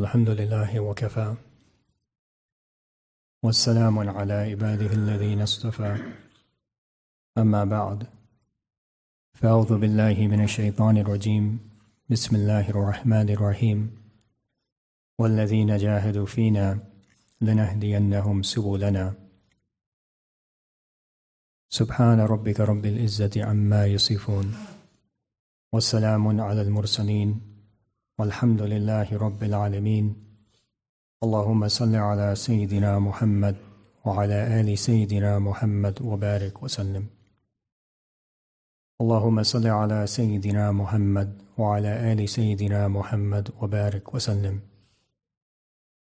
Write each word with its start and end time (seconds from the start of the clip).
الحمد 0.00 0.28
لله 0.28 0.80
وكفى. 0.80 1.34
والسلام 3.42 3.98
على 3.98 4.32
عباده 4.32 4.92
الذين 4.92 5.42
اصطفى. 5.42 6.12
أما 7.38 7.64
بعد 7.64 8.06
فأعوذ 9.32 9.78
بالله 9.78 10.16
من 10.32 10.44
الشيطان 10.44 10.98
الرجيم. 10.98 11.70
بسم 12.08 12.36
الله 12.36 12.70
الرحمن 12.70 13.28
الرحيم. 13.30 13.78
والذين 15.18 15.76
جاهدوا 15.76 16.26
فينا 16.26 16.78
لنهدينهم 17.40 18.42
سبلنا. 18.42 19.14
سبحان 21.68 22.20
ربك 22.20 22.60
رب 22.60 22.84
العزة 22.86 23.44
عما 23.44 23.86
يصفون. 23.86 24.54
والسلام 25.72 26.40
على 26.40 26.62
المرسلين. 26.62 27.49
والحمد 28.20 28.62
لله 28.62 29.18
رب 29.18 29.42
العالمين. 29.42 30.14
اللهم 31.22 31.68
صل 31.68 31.94
على 31.96 32.34
سيدنا 32.34 32.98
محمد 32.98 33.56
وعلى 34.04 34.60
آل 34.60 34.78
سيدنا 34.78 35.38
محمد 35.38 36.02
وبارك 36.02 36.62
وسلم. 36.62 37.06
اللهم 39.00 39.42
صل 39.42 39.66
على 39.66 40.06
سيدنا 40.06 40.72
محمد 40.72 41.42
وعلى 41.58 42.12
آل 42.12 42.28
سيدنا 42.28 42.88
محمد 42.88 43.48
وبارك 43.60 44.14
وسلم. 44.14 44.60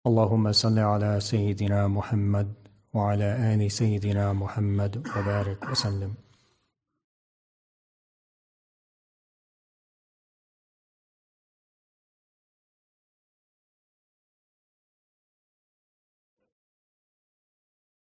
اللهم 0.06 0.52
صل 0.52 0.78
على 0.78 1.20
سيدنا 1.20 1.88
محمد 1.88 2.54
وعلى 2.94 3.54
آل 3.54 3.70
سيدنا 3.70 4.32
محمد 4.32 5.02
وبارك 5.16 5.70
وسلم. 5.70 6.23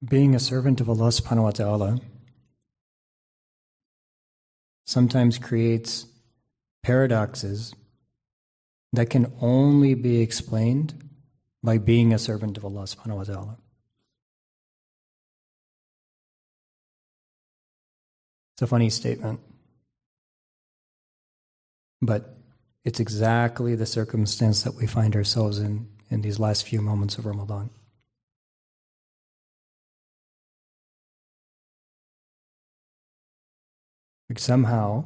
Being 0.04 0.34
a 0.34 0.38
servant 0.38 0.80
of 0.80 0.88
Allah 0.88 1.08
subhanahu 1.08 1.42
wa 1.42 1.50
ta'ala 1.50 2.00
sometimes 4.86 5.38
creates 5.38 6.06
paradoxes 6.84 7.74
that 8.92 9.10
can 9.10 9.32
only 9.40 9.94
be 9.94 10.20
explained 10.20 10.94
by 11.62 11.78
being 11.78 12.14
a 12.14 12.18
servant 12.18 12.56
of 12.56 12.64
Allah 12.64 12.84
subhanahu 12.84 13.16
wa 13.16 13.24
ta'ala. 13.24 13.58
It's 18.54 18.62
a 18.62 18.66
funny 18.66 18.90
statement. 18.90 19.40
But 22.00 22.36
it's 22.84 23.00
exactly 23.00 23.74
the 23.74 23.86
circumstance 23.86 24.62
that 24.62 24.74
we 24.76 24.86
find 24.86 25.16
ourselves 25.16 25.58
in 25.58 25.88
in 26.08 26.22
these 26.22 26.38
last 26.38 26.66
few 26.66 26.80
moments 26.80 27.18
of 27.18 27.26
Ramadan. 27.26 27.70
Somehow, 34.36 35.04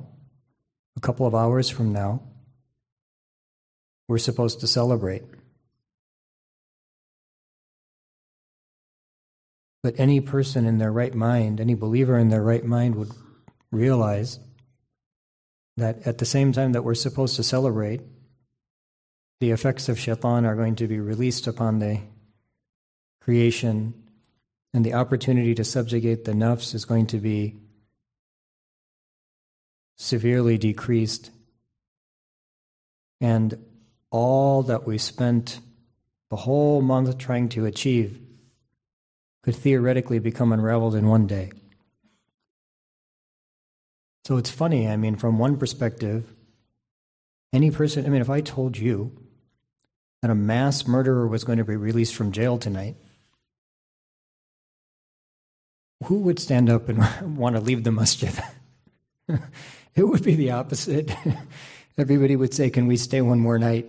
a 0.96 1.00
couple 1.00 1.26
of 1.26 1.34
hours 1.34 1.70
from 1.70 1.92
now, 1.92 2.22
we're 4.08 4.18
supposed 4.18 4.60
to 4.60 4.66
celebrate. 4.66 5.22
But 9.82 9.94
any 9.98 10.20
person 10.20 10.66
in 10.66 10.78
their 10.78 10.92
right 10.92 11.14
mind, 11.14 11.60
any 11.60 11.74
believer 11.74 12.18
in 12.18 12.28
their 12.28 12.42
right 12.42 12.64
mind 12.64 12.96
would 12.96 13.10
realize 13.70 14.38
that 15.76 16.06
at 16.06 16.18
the 16.18 16.24
same 16.24 16.52
time 16.52 16.72
that 16.72 16.84
we're 16.84 16.94
supposed 16.94 17.36
to 17.36 17.42
celebrate, 17.42 18.00
the 19.40 19.50
effects 19.50 19.88
of 19.88 19.98
shaitan 19.98 20.44
are 20.44 20.54
going 20.54 20.76
to 20.76 20.86
be 20.86 21.00
released 21.00 21.46
upon 21.46 21.78
the 21.78 22.00
creation, 23.20 23.94
and 24.74 24.84
the 24.84 24.94
opportunity 24.94 25.54
to 25.54 25.64
subjugate 25.64 26.24
the 26.24 26.32
nafs 26.32 26.74
is 26.74 26.84
going 26.84 27.06
to 27.06 27.18
be 27.18 27.56
severely 29.96 30.58
decreased. 30.58 31.30
And 33.20 33.56
all 34.10 34.62
that 34.64 34.86
we 34.86 34.98
spent 34.98 35.60
the 36.30 36.36
whole 36.36 36.82
month 36.82 37.18
trying 37.18 37.48
to 37.50 37.66
achieve 37.66 38.18
could 39.42 39.56
theoretically 39.56 40.18
become 40.18 40.52
unraveled 40.52 40.94
in 40.94 41.06
one 41.06 41.26
day. 41.26 41.50
So 44.24 44.36
it's 44.36 44.50
funny, 44.50 44.88
I 44.88 44.96
mean, 44.96 45.16
from 45.16 45.38
one 45.38 45.56
perspective, 45.56 46.32
any 47.52 47.70
person, 47.70 48.06
I 48.06 48.08
mean, 48.08 48.22
if 48.22 48.30
I 48.30 48.40
told 48.40 48.78
you 48.78 49.12
that 50.22 50.30
a 50.30 50.34
mass 50.34 50.86
murderer 50.86 51.26
was 51.26 51.42
going 51.44 51.58
to 51.58 51.64
be 51.64 51.76
released 51.76 52.14
from 52.14 52.30
jail 52.30 52.56
tonight, 52.56 52.96
who 56.04 56.20
would 56.20 56.38
stand 56.38 56.70
up 56.70 56.88
and 56.88 57.04
want 57.36 57.56
to 57.56 57.60
leave 57.60 57.84
the 57.84 57.92
masjid? 57.92 58.32
it 59.96 60.04
would 60.04 60.22
be 60.22 60.34
the 60.34 60.52
opposite. 60.52 61.14
Everybody 61.98 62.36
would 62.36 62.54
say, 62.54 62.70
Can 62.70 62.86
we 62.86 62.96
stay 62.96 63.20
one 63.20 63.38
more 63.38 63.58
night? 63.58 63.86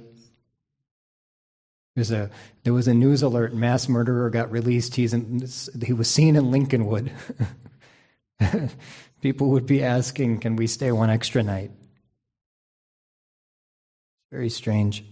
A, 1.96 2.30
there 2.64 2.74
was 2.74 2.88
a 2.88 2.94
news 2.94 3.22
alert 3.22 3.54
mass 3.54 3.88
murderer 3.88 4.30
got 4.30 4.52
released. 4.52 4.96
He's 4.96 5.14
in, 5.14 5.48
he 5.84 5.94
was 5.94 6.10
seen 6.10 6.36
in 6.36 6.46
Lincolnwood. 6.46 7.12
People 9.22 9.52
would 9.52 9.66
be 9.66 9.84
asking, 9.84 10.40
Can 10.40 10.56
we 10.56 10.68
stay 10.68 10.92
one 10.92 11.10
extra 11.10 11.44
night? 11.44 11.72
Very 14.32 14.50
strange. 14.50 15.06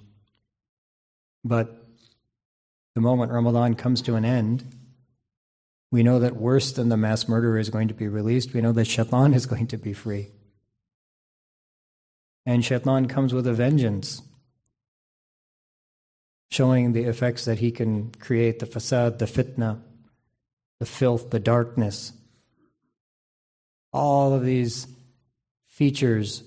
But 1.43 1.87
the 2.95 3.01
moment 3.01 3.31
Ramadan 3.31 3.75
comes 3.75 4.01
to 4.03 4.15
an 4.15 4.25
end, 4.25 4.65
we 5.91 6.03
know 6.03 6.19
that 6.19 6.35
worse 6.35 6.71
than 6.71 6.89
the 6.89 6.97
mass 6.97 7.27
murderer 7.27 7.59
is 7.59 7.69
going 7.69 7.87
to 7.89 7.93
be 7.93 8.07
released. 8.07 8.53
We 8.53 8.61
know 8.61 8.71
that 8.73 8.85
Shaitan 8.85 9.33
is 9.33 9.45
going 9.45 9.67
to 9.67 9.77
be 9.77 9.93
free. 9.93 10.29
And 12.45 12.65
Shaitan 12.65 13.07
comes 13.07 13.33
with 13.33 13.45
a 13.47 13.53
vengeance 13.53 14.21
showing 16.49 16.91
the 16.91 17.03
effects 17.03 17.45
that 17.45 17.59
he 17.59 17.71
can 17.71 18.11
create 18.19 18.59
the 18.59 18.65
fasad, 18.65 19.19
the 19.19 19.25
fitna, 19.25 19.79
the 20.79 20.85
filth, 20.85 21.29
the 21.29 21.39
darkness. 21.39 22.11
All 23.93 24.33
of 24.33 24.43
these 24.43 24.87
features 25.67 26.43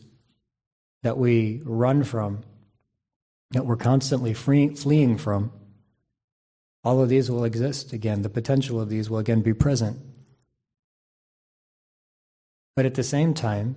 that 1.02 1.16
we 1.16 1.62
run 1.64 2.04
from, 2.04 2.42
that 3.52 3.64
we're 3.64 3.76
constantly 3.76 4.34
free, 4.34 4.74
fleeing 4.74 5.16
from, 5.16 5.52
all 6.82 7.00
of 7.00 7.08
these 7.08 7.30
will 7.30 7.44
exist 7.44 7.92
again. 7.92 8.22
The 8.22 8.28
potential 8.28 8.80
of 8.80 8.90
these 8.90 9.08
will 9.08 9.18
again 9.18 9.40
be 9.40 9.54
present. 9.54 9.98
But 12.76 12.84
at 12.84 12.94
the 12.94 13.02
same 13.02 13.32
time, 13.32 13.76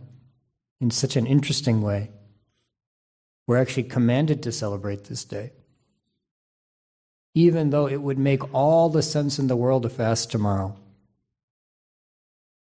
in 0.80 0.92
such 0.92 1.16
an 1.16 1.26
interesting 1.26 1.82
way, 1.82 2.12
we're 3.48 3.58
actually 3.58 3.84
commanded 3.84 4.44
to 4.44 4.52
celebrate 4.52 5.06
this 5.06 5.26
day 5.26 5.52
even 7.38 7.70
though 7.70 7.88
it 7.88 8.02
would 8.02 8.18
make 8.18 8.52
all 8.52 8.90
the 8.90 9.04
sense 9.04 9.38
in 9.38 9.46
the 9.46 9.56
world 9.56 9.84
to 9.84 9.90
fast 9.90 10.32
tomorrow. 10.32 10.76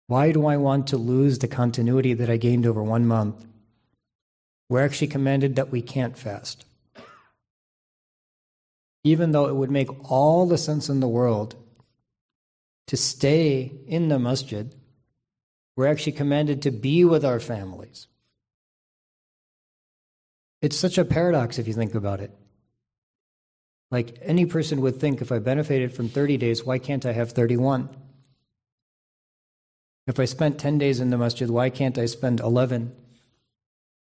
Why 0.07 0.31
do 0.31 0.47
I 0.47 0.57
want 0.57 0.87
to 0.89 0.97
lose 0.97 1.41
the 1.41 1.49
continuity 1.49 2.15
that 2.15 2.31
I 2.31 2.37
gained 2.37 2.65
over 2.65 2.81
one 2.81 3.05
month? 3.05 3.45
We're 4.69 4.85
actually 4.85 5.09
commanded 5.09 5.57
that 5.57 5.73
we 5.73 5.83
can't 5.83 6.17
fast. 6.17 6.65
Even 9.03 9.33
though 9.33 9.49
it 9.49 9.57
would 9.57 9.73
make 9.73 9.89
all 10.09 10.47
the 10.47 10.59
sense 10.59 10.89
in 10.89 11.01
the 11.01 11.09
world 11.09 11.57
to 12.87 12.97
stay 12.97 13.73
in 13.89 14.11
the 14.11 14.19
masjid, 14.21 14.73
we're 15.77 15.87
actually 15.87 16.13
commanded 16.13 16.63
to 16.63 16.71
be 16.71 17.05
with 17.05 17.25
our 17.25 17.41
families. 17.41 18.07
It's 20.61 20.77
such 20.77 20.99
a 20.99 21.05
paradox 21.05 21.59
if 21.59 21.67
you 21.67 21.75
think 21.75 21.95
about 21.95 22.21
it. 22.21 22.31
Like 23.91 24.19
any 24.23 24.47
person 24.47 24.81
would 24.81 25.01
think, 25.01 25.21
if 25.21 25.31
I 25.31 25.39
benefited 25.39 25.93
from 25.93 26.09
30 26.09 26.39
days, 26.39 26.65
why 26.65 26.79
can't 26.79 27.05
I 27.05 27.13
have 27.13 27.33
31? 27.33 27.91
If 30.07 30.19
I 30.19 30.25
spent 30.25 30.59
10 30.59 30.79
days 30.79 31.01
in 31.01 31.11
the 31.11 31.19
masjid, 31.19 31.51
why 31.51 31.69
can't 31.69 31.99
I 31.99 32.07
spend 32.07 32.41
11? 32.41 32.95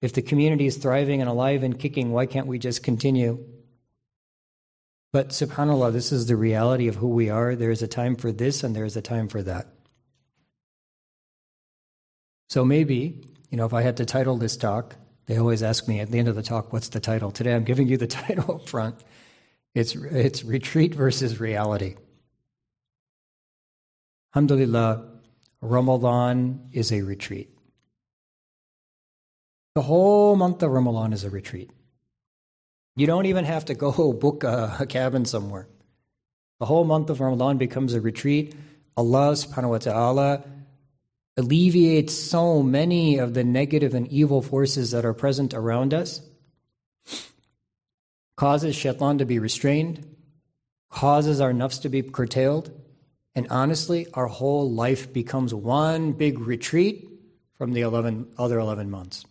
If 0.01 0.13
the 0.13 0.22
community 0.22 0.66
is 0.66 0.78
thriving 0.78 1.22
and 1.22 1.30
alive 1.30 1.63
and 1.63 1.80
kicking, 1.80 2.12
why 2.12 2.25
can't 2.25 2.48
we 2.48 2.60
just 2.60 2.84
continue? 2.84 3.44
But 5.12 5.30
subhanAllah, 5.30 5.94
this 5.94 6.12
is 6.12 6.28
the 6.28 6.36
reality 6.36 6.88
of 6.88 6.95
who 6.95 7.07
we 7.07 7.30
are. 7.30 7.56
There 7.56 7.72
is 7.72 7.81
a 7.81 7.88
time 7.88 8.16
for 8.16 8.31
this 8.31 8.63
and 8.63 8.75
there 8.75 8.86
is 8.86 8.95
a 8.95 9.01
time 9.01 9.28
for 9.28 9.42
that. 9.44 9.68
So 12.50 12.66
maybe, 12.66 13.22
you 13.51 13.57
know, 13.57 13.66
if 13.66 13.74
I 13.74 13.84
had 13.84 13.98
to 13.98 14.06
title 14.06 14.38
this 14.38 14.57
talk, 14.57 14.96
they 15.28 15.38
always 15.38 15.62
ask 15.62 15.88
me 15.88 16.00
at 16.00 16.10
the 16.10 16.18
end 16.18 16.28
of 16.28 16.36
the 16.36 16.42
talk, 16.42 16.74
what's 16.74 16.90
the 16.90 17.00
title? 17.00 17.30
Today 17.30 17.54
I'm 17.54 17.63
giving 17.63 17.88
you 17.88 17.98
the 17.98 18.07
title 18.22 18.56
up 18.56 18.68
front. 18.68 18.96
It's, 19.75 19.96
it's 19.96 20.44
retreat 20.44 20.96
versus 20.96 21.40
reality. 21.40 21.96
Alhamdulillah, 24.34 25.07
Ramadan 25.62 26.69
is 26.72 26.92
a 26.92 27.01
retreat. 27.01 27.56
The 29.75 29.84
whole 29.84 30.36
month 30.36 30.63
of 30.63 30.72
Ramadan 30.72 31.13
is 31.13 31.24
a 31.24 31.30
retreat. 31.30 31.69
You 32.96 33.06
don't 33.06 33.28
even 33.28 33.46
have 33.46 33.66
to 33.66 33.75
go 33.75 34.13
book 34.19 34.44
a, 34.44 34.78
a 34.80 34.86
cabin 34.88 35.25
somewhere. 35.25 35.68
The 36.60 36.66
whole 36.66 36.84
month 36.84 37.12
of 37.12 37.22
Ramadan 37.22 37.57
becomes 37.57 37.94
a 37.94 38.01
retreat. 38.01 38.56
Allah 38.98 39.34
subhanahu 39.34 39.69
wa 39.69 39.78
ta'ala 39.78 40.44
alleviates 41.39 42.13
so 42.13 42.62
many 42.62 43.18
of 43.18 43.33
the 43.33 43.44
negative 43.44 43.95
and 43.95 44.07
evil 44.09 44.41
forces 44.41 44.91
that 44.91 45.06
are 45.06 45.13
present 45.13 45.53
around 45.53 45.94
us, 45.94 46.21
causes 48.36 48.75
shaitan 48.75 49.18
to 49.18 49.25
be 49.25 49.39
restrained, 49.39 50.15
causes 50.91 51.41
our 51.41 51.53
nafs 51.53 51.81
to 51.81 51.89
be 51.89 52.03
curtailed, 52.03 52.71
and 53.36 53.47
honestly, 53.50 54.07
our 54.13 54.27
whole 54.27 54.69
life 54.69 55.12
becomes 55.13 55.53
one 55.53 56.12
big 56.12 56.39
retreat 56.39 57.09
from 57.57 57.74
the 57.74 57.81
11, 57.81 58.33
other 58.38 58.59
11 58.59 58.89
months. 58.89 59.25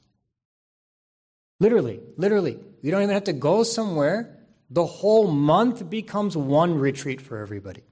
Literally, 1.61 2.01
literally. 2.17 2.59
You 2.83 2.91
don't 2.91 3.03
even 3.03 3.15
have 3.15 3.25
to 3.25 3.33
go 3.33 3.63
somewhere. 3.63 4.39
The 4.71 4.87
whole 4.87 5.29
month 5.31 5.89
becomes 5.91 6.37
one 6.37 6.79
retreat 6.79 7.21
for 7.21 7.39
everybody. 7.39 7.83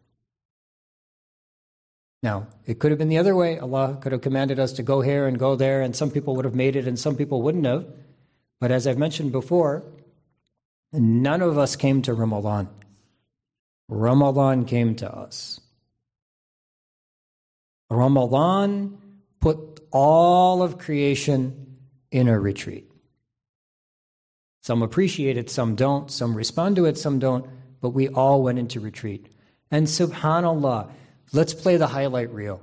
Now, 2.23 2.49
it 2.65 2.79
could 2.79 2.91
have 2.91 2.99
been 2.99 3.09
the 3.09 3.19
other 3.19 3.37
way. 3.37 3.59
Allah 3.59 3.99
could 4.01 4.13
have 4.13 4.23
commanded 4.23 4.59
us 4.59 4.73
to 4.75 4.83
go 4.83 5.01
here 5.01 5.27
and 5.27 5.39
go 5.39 5.55
there, 5.55 5.83
and 5.83 5.95
some 5.95 6.11
people 6.11 6.35
would 6.37 6.45
have 6.45 6.55
made 6.55 6.77
it 6.77 6.89
and 6.89 6.99
some 6.99 7.17
people 7.17 7.43
wouldn't 7.43 7.67
have. 7.67 7.87
But 8.61 8.71
as 8.71 8.87
I've 8.87 8.99
mentioned 8.99 9.33
before, 9.33 9.85
none 10.93 11.43
of 11.43 11.59
us 11.59 11.77
came 11.77 12.03
to 12.03 12.15
Ramadan. 12.15 12.69
Ramadan 13.89 14.65
came 14.65 14.97
to 14.97 15.13
us. 15.13 15.61
Ramadan 17.91 18.99
put 19.41 19.81
all 19.93 20.63
of 20.63 20.79
creation 20.79 21.77
in 22.11 22.29
a 22.29 22.39
retreat. 22.39 22.91
Some 24.63 24.83
appreciate 24.83 25.37
it, 25.37 25.49
some 25.49 25.77
don't, 25.77 26.11
some 26.11 26.35
respond 26.35 26.75
to 26.77 26.87
it, 26.87 26.99
some 26.99 27.21
don't, 27.21 27.47
but 27.81 27.91
we 27.91 28.09
all 28.09 28.43
went 28.43 28.59
into 28.59 28.81
retreat. 28.81 29.29
And 29.71 29.87
subhanAllah, 29.87 30.91
let's 31.33 31.55
play 31.55 31.77
the 31.77 31.87
highlight 31.87 32.33
reel. 32.33 32.61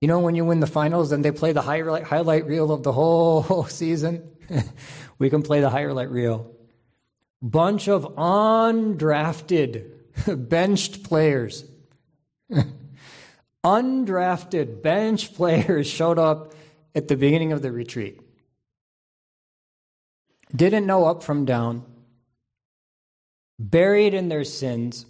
You 0.00 0.08
know, 0.08 0.20
when 0.20 0.34
you 0.34 0.44
win 0.44 0.60
the 0.60 0.66
finals, 0.66 1.10
then 1.10 1.22
they 1.22 1.32
play 1.32 1.52
the 1.52 1.62
highlight, 1.62 2.04
highlight 2.04 2.46
reel 2.46 2.70
of 2.70 2.82
the 2.82 2.92
whole 2.92 3.64
season? 3.68 4.28
we 5.18 5.30
can 5.30 5.42
play 5.42 5.60
the 5.60 5.70
highlight 5.70 6.10
reel. 6.10 6.54
Bunch 7.42 7.88
of 7.88 8.04
undrafted, 8.16 9.90
benched 10.48 11.04
players. 11.04 11.64
undrafted 13.64 14.82
bench 14.82 15.34
players 15.34 15.86
showed 15.86 16.18
up 16.18 16.54
at 16.94 17.08
the 17.08 17.16
beginning 17.16 17.52
of 17.52 17.62
the 17.62 17.70
retreat 17.70 18.20
didn't 20.54 20.86
know 20.86 21.04
up 21.04 21.22
from 21.22 21.44
down, 21.44 21.84
buried 23.58 24.14
in 24.14 24.28
their 24.28 24.44
sins, 24.44 25.06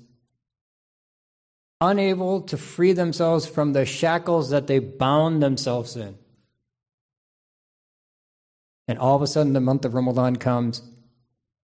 unable 1.81 2.43
to 2.43 2.57
free 2.57 2.93
themselves 2.93 3.47
from 3.47 3.73
the 3.73 3.87
shackles 3.87 4.51
that 4.51 4.67
they 4.67 4.79
bound 4.79 5.43
themselves 5.43 5.97
in. 5.97 6.17
And 8.89 8.99
all 8.99 9.15
of 9.15 9.23
a 9.23 9.27
sudden, 9.27 9.53
the 9.53 9.61
month 9.61 9.85
of 9.85 9.95
Ramadan 9.95 10.37
comes, 10.37 10.83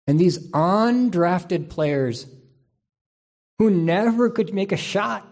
and 0.07 0.19
these 0.19 0.51
undrafted 0.51 1.69
players 1.69 2.27
who 3.59 3.71
never 3.71 4.31
could 4.31 4.55
make 4.55 4.73
a 4.73 4.77
shot, 4.77 5.27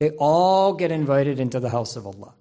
they 0.00 0.10
all 0.10 0.74
get 0.74 0.90
invited 0.90 1.38
into 1.38 1.60
the 1.60 1.70
house 1.70 1.96
of 1.96 2.06
Allah. 2.06 2.34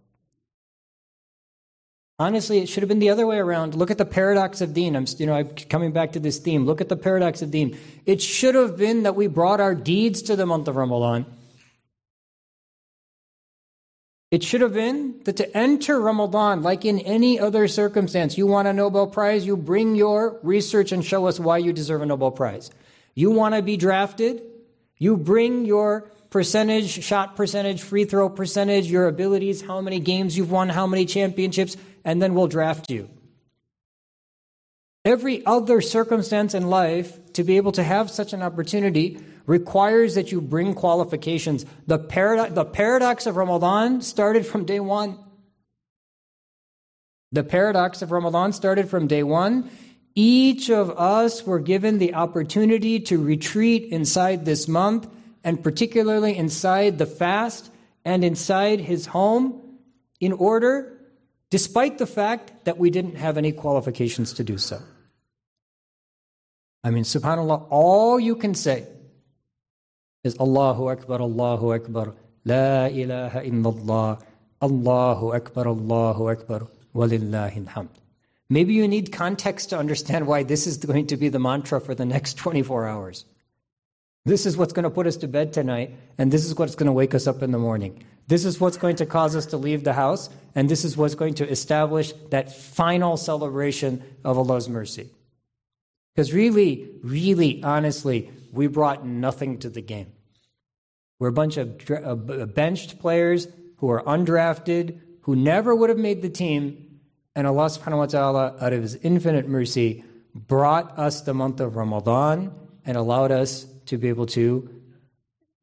Honestly, 2.19 2.59
it 2.59 2.69
should 2.69 2.83
have 2.83 2.89
been 2.89 2.99
the 2.99 3.09
other 3.09 3.25
way 3.25 3.37
around. 3.37 3.73
Look 3.73 3.89
at 3.89 3.97
the 3.97 4.05
paradox 4.05 4.61
of 4.61 4.73
deen. 4.73 4.95
I'm, 4.95 5.05
you 5.17 5.25
know, 5.25 5.33
I'm 5.33 5.49
coming 5.49 5.91
back 5.91 6.11
to 6.13 6.19
this 6.19 6.37
theme. 6.37 6.65
Look 6.65 6.79
at 6.79 6.89
the 6.89 6.95
paradox 6.95 7.41
of 7.41 7.49
deen. 7.49 7.77
It 8.05 8.21
should 8.21 8.55
have 8.55 8.77
been 8.77 9.03
that 9.03 9.15
we 9.15 9.27
brought 9.27 9.59
our 9.59 9.73
deeds 9.73 10.21
to 10.23 10.35
the 10.35 10.45
month 10.45 10.67
of 10.67 10.75
Ramadan. 10.75 11.25
It 14.29 14.43
should 14.43 14.61
have 14.61 14.73
been 14.73 15.21
that 15.25 15.37
to 15.37 15.57
enter 15.57 15.99
Ramadan, 15.99 16.63
like 16.63 16.85
in 16.85 16.99
any 16.99 17.39
other 17.39 17.67
circumstance, 17.67 18.35
you 18.35 18.47
want 18.47 18.67
a 18.67 18.73
Nobel 18.73 19.05
Prize, 19.05 19.45
you 19.45 19.55
bring 19.55 19.95
your 19.95 20.39
research 20.41 20.91
and 20.91 21.05
show 21.05 21.27
us 21.27 21.39
why 21.39 21.59
you 21.59 21.71
deserve 21.71 22.01
a 22.01 22.05
Nobel 22.07 22.31
Prize. 22.31 22.71
You 23.13 23.29
want 23.29 23.53
to 23.53 23.61
be 23.61 23.77
drafted, 23.77 24.41
you 24.97 25.17
bring 25.17 25.65
your 25.65 26.09
percentage, 26.31 27.03
shot 27.03 27.35
percentage, 27.35 27.83
free 27.83 28.05
throw 28.05 28.27
percentage, 28.27 28.89
your 28.89 29.07
abilities, 29.07 29.61
how 29.61 29.81
many 29.81 29.99
games 29.99 30.35
you've 30.35 30.49
won, 30.49 30.67
how 30.67 30.87
many 30.87 31.05
championships 31.05 31.77
and 32.03 32.21
then 32.21 32.33
we'll 32.33 32.47
draft 32.47 32.89
you. 32.89 33.09
Every 35.05 35.45
other 35.45 35.81
circumstance 35.81 36.53
in 36.53 36.69
life, 36.69 37.33
to 37.33 37.43
be 37.43 37.57
able 37.57 37.73
to 37.73 37.83
have 37.83 38.09
such 38.09 38.31
an 38.31 38.41
opportunity, 38.41 39.19
requires 39.45 40.15
that 40.15 40.31
you 40.31 40.39
bring 40.39 40.73
qualifications. 40.73 41.65
The, 41.87 41.99
paradox, 41.99 42.53
the 42.53 42.63
paradox 42.65 43.25
of 43.25 43.35
Ramadan 43.35 44.01
started 44.01 44.45
from 44.45 44.63
day 44.65 44.79
one. 44.79 45.17
The 47.33 47.43
paradox 47.43 48.01
of 48.01 48.11
Ramadan 48.11 48.53
started 48.53 48.89
from 48.89 49.07
day 49.07 49.23
one. 49.23 49.69
Each 50.15 50.69
of 50.69 50.91
us 50.91 51.45
were 51.45 51.59
given 51.59 51.97
the 51.97 52.13
opportunity 52.13 52.99
to 53.01 53.21
retreat 53.21 53.91
inside 53.91 54.45
this 54.45 54.67
month, 54.67 55.09
and 55.43 55.61
particularly 55.61 56.37
inside 56.37 56.97
the 56.97 57.05
fast 57.07 57.69
and 58.05 58.23
inside 58.23 58.79
his 58.79 59.07
home, 59.07 59.79
in 60.21 60.31
order 60.31 60.97
despite 61.53 61.99
the 61.99 62.07
fact 62.07 62.51
that 62.65 62.79
we 62.79 62.89
didn't 62.89 63.17
have 63.23 63.37
any 63.37 63.51
qualifications 63.51 64.33
to 64.33 64.43
do 64.43 64.57
so. 64.57 64.77
I 66.83 66.89
mean, 66.89 67.03
subhanAllah, 67.03 67.67
all 67.69 68.19
you 68.19 68.35
can 68.35 68.55
say 68.55 68.87
is 70.23 70.35
Allahu 70.45 70.89
Akbar, 70.89 71.21
Allahu 71.21 71.73
Akbar, 71.75 72.15
La 72.43 72.87
ilaha 72.87 73.41
illallah, 73.41 74.19
Allahu 74.63 75.35
Akbar, 75.35 75.67
Allahu 75.67 76.31
Akbar, 76.31 76.61
walillahi 76.95 77.67
hamd. 77.75 78.01
Maybe 78.49 78.73
you 78.73 78.87
need 78.87 79.11
context 79.11 79.69
to 79.69 79.77
understand 79.77 80.25
why 80.25 80.41
this 80.41 80.65
is 80.65 80.77
going 80.91 81.05
to 81.13 81.17
be 81.17 81.29
the 81.29 81.39
mantra 81.39 81.79
for 81.79 81.93
the 81.93 82.05
next 82.05 82.33
24 82.37 82.87
hours. 82.87 83.25
This 84.25 84.45
is 84.45 84.55
what's 84.55 84.71
going 84.71 84.83
to 84.83 84.89
put 84.89 85.05
us 85.05 85.17
to 85.17 85.27
bed 85.27 85.51
tonight, 85.51 85.95
and 86.17 86.31
this 86.31 86.45
is 86.45 86.55
what's 86.55 86.75
going 86.75 86.87
to 86.87 86.93
wake 86.93 87.13
us 87.13 87.27
up 87.27 87.43
in 87.43 87.51
the 87.51 87.59
morning. 87.59 88.03
This 88.27 88.45
is 88.45 88.59
what's 88.59 88.77
going 88.77 88.95
to 88.97 89.05
cause 89.05 89.35
us 89.35 89.47
to 89.47 89.57
leave 89.57 89.83
the 89.83 89.91
house, 89.91 90.29
and 90.55 90.69
this 90.69 90.85
is 90.85 90.95
what's 90.95 91.15
going 91.15 91.33
to 91.35 91.49
establish 91.49 92.13
that 92.29 92.55
final 92.55 93.17
celebration 93.17 94.01
of 94.23 94.37
Allah's 94.37 94.69
mercy. 94.69 95.09
Because 96.15 96.31
really, 96.31 96.89
really, 97.03 97.61
honestly, 97.63 98.31
we 98.53 98.67
brought 98.67 99.05
nothing 99.05 99.59
to 99.59 99.69
the 99.69 99.81
game. 99.81 100.13
We're 101.19 101.27
a 101.29 101.33
bunch 101.33 101.57
of 101.57 101.91
uh, 101.91 102.15
benched 102.45 102.99
players 102.99 103.47
who 103.77 103.89
are 103.89 104.03
undrafted, 104.03 104.99
who 105.21 105.35
never 105.35 105.75
would 105.75 105.89
have 105.89 105.99
made 105.99 106.21
the 106.21 106.29
team, 106.29 106.99
and 107.35 107.45
Allah 107.45 107.65
subhanahu 107.65 107.97
wa 107.97 108.05
ta'ala, 108.05 108.55
out 108.61 108.71
of 108.71 108.81
His 108.81 108.95
infinite 108.95 109.49
mercy, 109.49 110.05
brought 110.33 110.97
us 110.97 111.21
the 111.21 111.33
month 111.33 111.59
of 111.59 111.75
Ramadan 111.75 112.53
and 112.85 112.95
allowed 112.95 113.31
us 113.31 113.65
to 113.87 113.97
be 113.97 114.09
able 114.09 114.25
to 114.27 114.69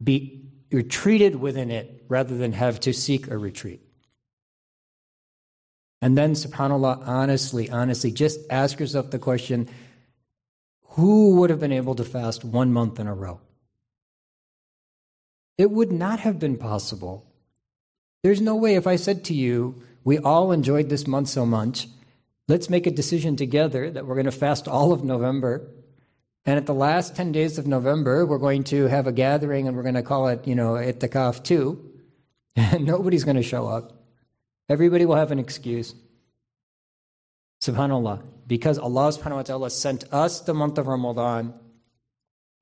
be 0.02 0.42
retreated 0.70 1.36
within 1.36 1.70
it 1.70 2.04
rather 2.08 2.36
than 2.36 2.52
have 2.52 2.80
to 2.80 2.92
seek 2.92 3.28
a 3.28 3.36
retreat. 3.36 3.80
And 6.02 6.16
then, 6.16 6.32
subhanAllah, 6.32 7.06
honestly, 7.06 7.68
honestly, 7.70 8.10
just 8.10 8.40
ask 8.48 8.80
yourself 8.80 9.10
the 9.10 9.18
question 9.18 9.68
who 10.94 11.36
would 11.36 11.50
have 11.50 11.60
been 11.60 11.72
able 11.72 11.94
to 11.94 12.04
fast 12.04 12.44
one 12.44 12.72
month 12.72 12.98
in 12.98 13.06
a 13.06 13.14
row? 13.14 13.40
It 15.56 15.70
would 15.70 15.92
not 15.92 16.20
have 16.20 16.38
been 16.38 16.56
possible. 16.56 17.26
There's 18.22 18.40
no 18.40 18.56
way 18.56 18.74
if 18.74 18.86
I 18.86 18.96
said 18.96 19.24
to 19.26 19.34
you, 19.34 19.82
we 20.04 20.18
all 20.18 20.52
enjoyed 20.52 20.88
this 20.88 21.06
month 21.06 21.28
so 21.28 21.44
much, 21.44 21.86
let's 22.48 22.70
make 22.70 22.86
a 22.86 22.90
decision 22.90 23.36
together 23.36 23.90
that 23.90 24.06
we're 24.06 24.14
going 24.14 24.24
to 24.24 24.32
fast 24.32 24.66
all 24.66 24.92
of 24.92 25.04
November 25.04 25.68
and 26.46 26.56
at 26.56 26.66
the 26.66 26.74
last 26.74 27.16
10 27.16 27.32
days 27.32 27.58
of 27.58 27.66
November, 27.66 28.24
we're 28.24 28.38
going 28.38 28.64
to 28.64 28.86
have 28.86 29.06
a 29.06 29.12
gathering 29.12 29.68
and 29.68 29.76
we're 29.76 29.82
going 29.82 29.94
to 29.94 30.02
call 30.02 30.28
it, 30.28 30.46
you 30.46 30.54
know, 30.54 30.72
Itikaf 30.72 31.44
2. 31.44 31.90
And 32.56 32.84
nobody's 32.86 33.24
going 33.24 33.36
to 33.36 33.42
show 33.42 33.66
up. 33.66 33.92
Everybody 34.68 35.04
will 35.04 35.16
have 35.16 35.32
an 35.32 35.38
excuse. 35.38 35.94
Subhanallah. 37.62 38.22
Because 38.46 38.78
Allah 38.78 39.10
subhanahu 39.10 39.36
wa 39.36 39.42
ta'ala 39.42 39.70
sent 39.70 40.04
us 40.12 40.40
the 40.40 40.54
month 40.54 40.78
of 40.78 40.86
Ramadan, 40.86 41.54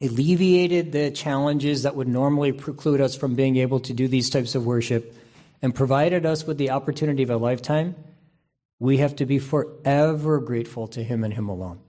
alleviated 0.02 0.92
the 0.92 1.10
challenges 1.10 1.84
that 1.84 1.94
would 1.94 2.08
normally 2.08 2.52
preclude 2.52 3.00
us 3.00 3.16
from 3.16 3.34
being 3.34 3.56
able 3.56 3.80
to 3.80 3.94
do 3.94 4.08
these 4.08 4.28
types 4.28 4.54
of 4.54 4.66
worship, 4.66 5.14
and 5.62 5.74
provided 5.74 6.26
us 6.26 6.46
with 6.46 6.58
the 6.58 6.70
opportunity 6.70 7.22
of 7.22 7.30
a 7.30 7.36
lifetime, 7.36 7.96
we 8.78 8.98
have 8.98 9.16
to 9.16 9.26
be 9.26 9.38
forever 9.38 10.40
grateful 10.40 10.86
to 10.88 11.02
Him 11.02 11.24
and 11.24 11.32
Him 11.32 11.48
alone. 11.48 11.80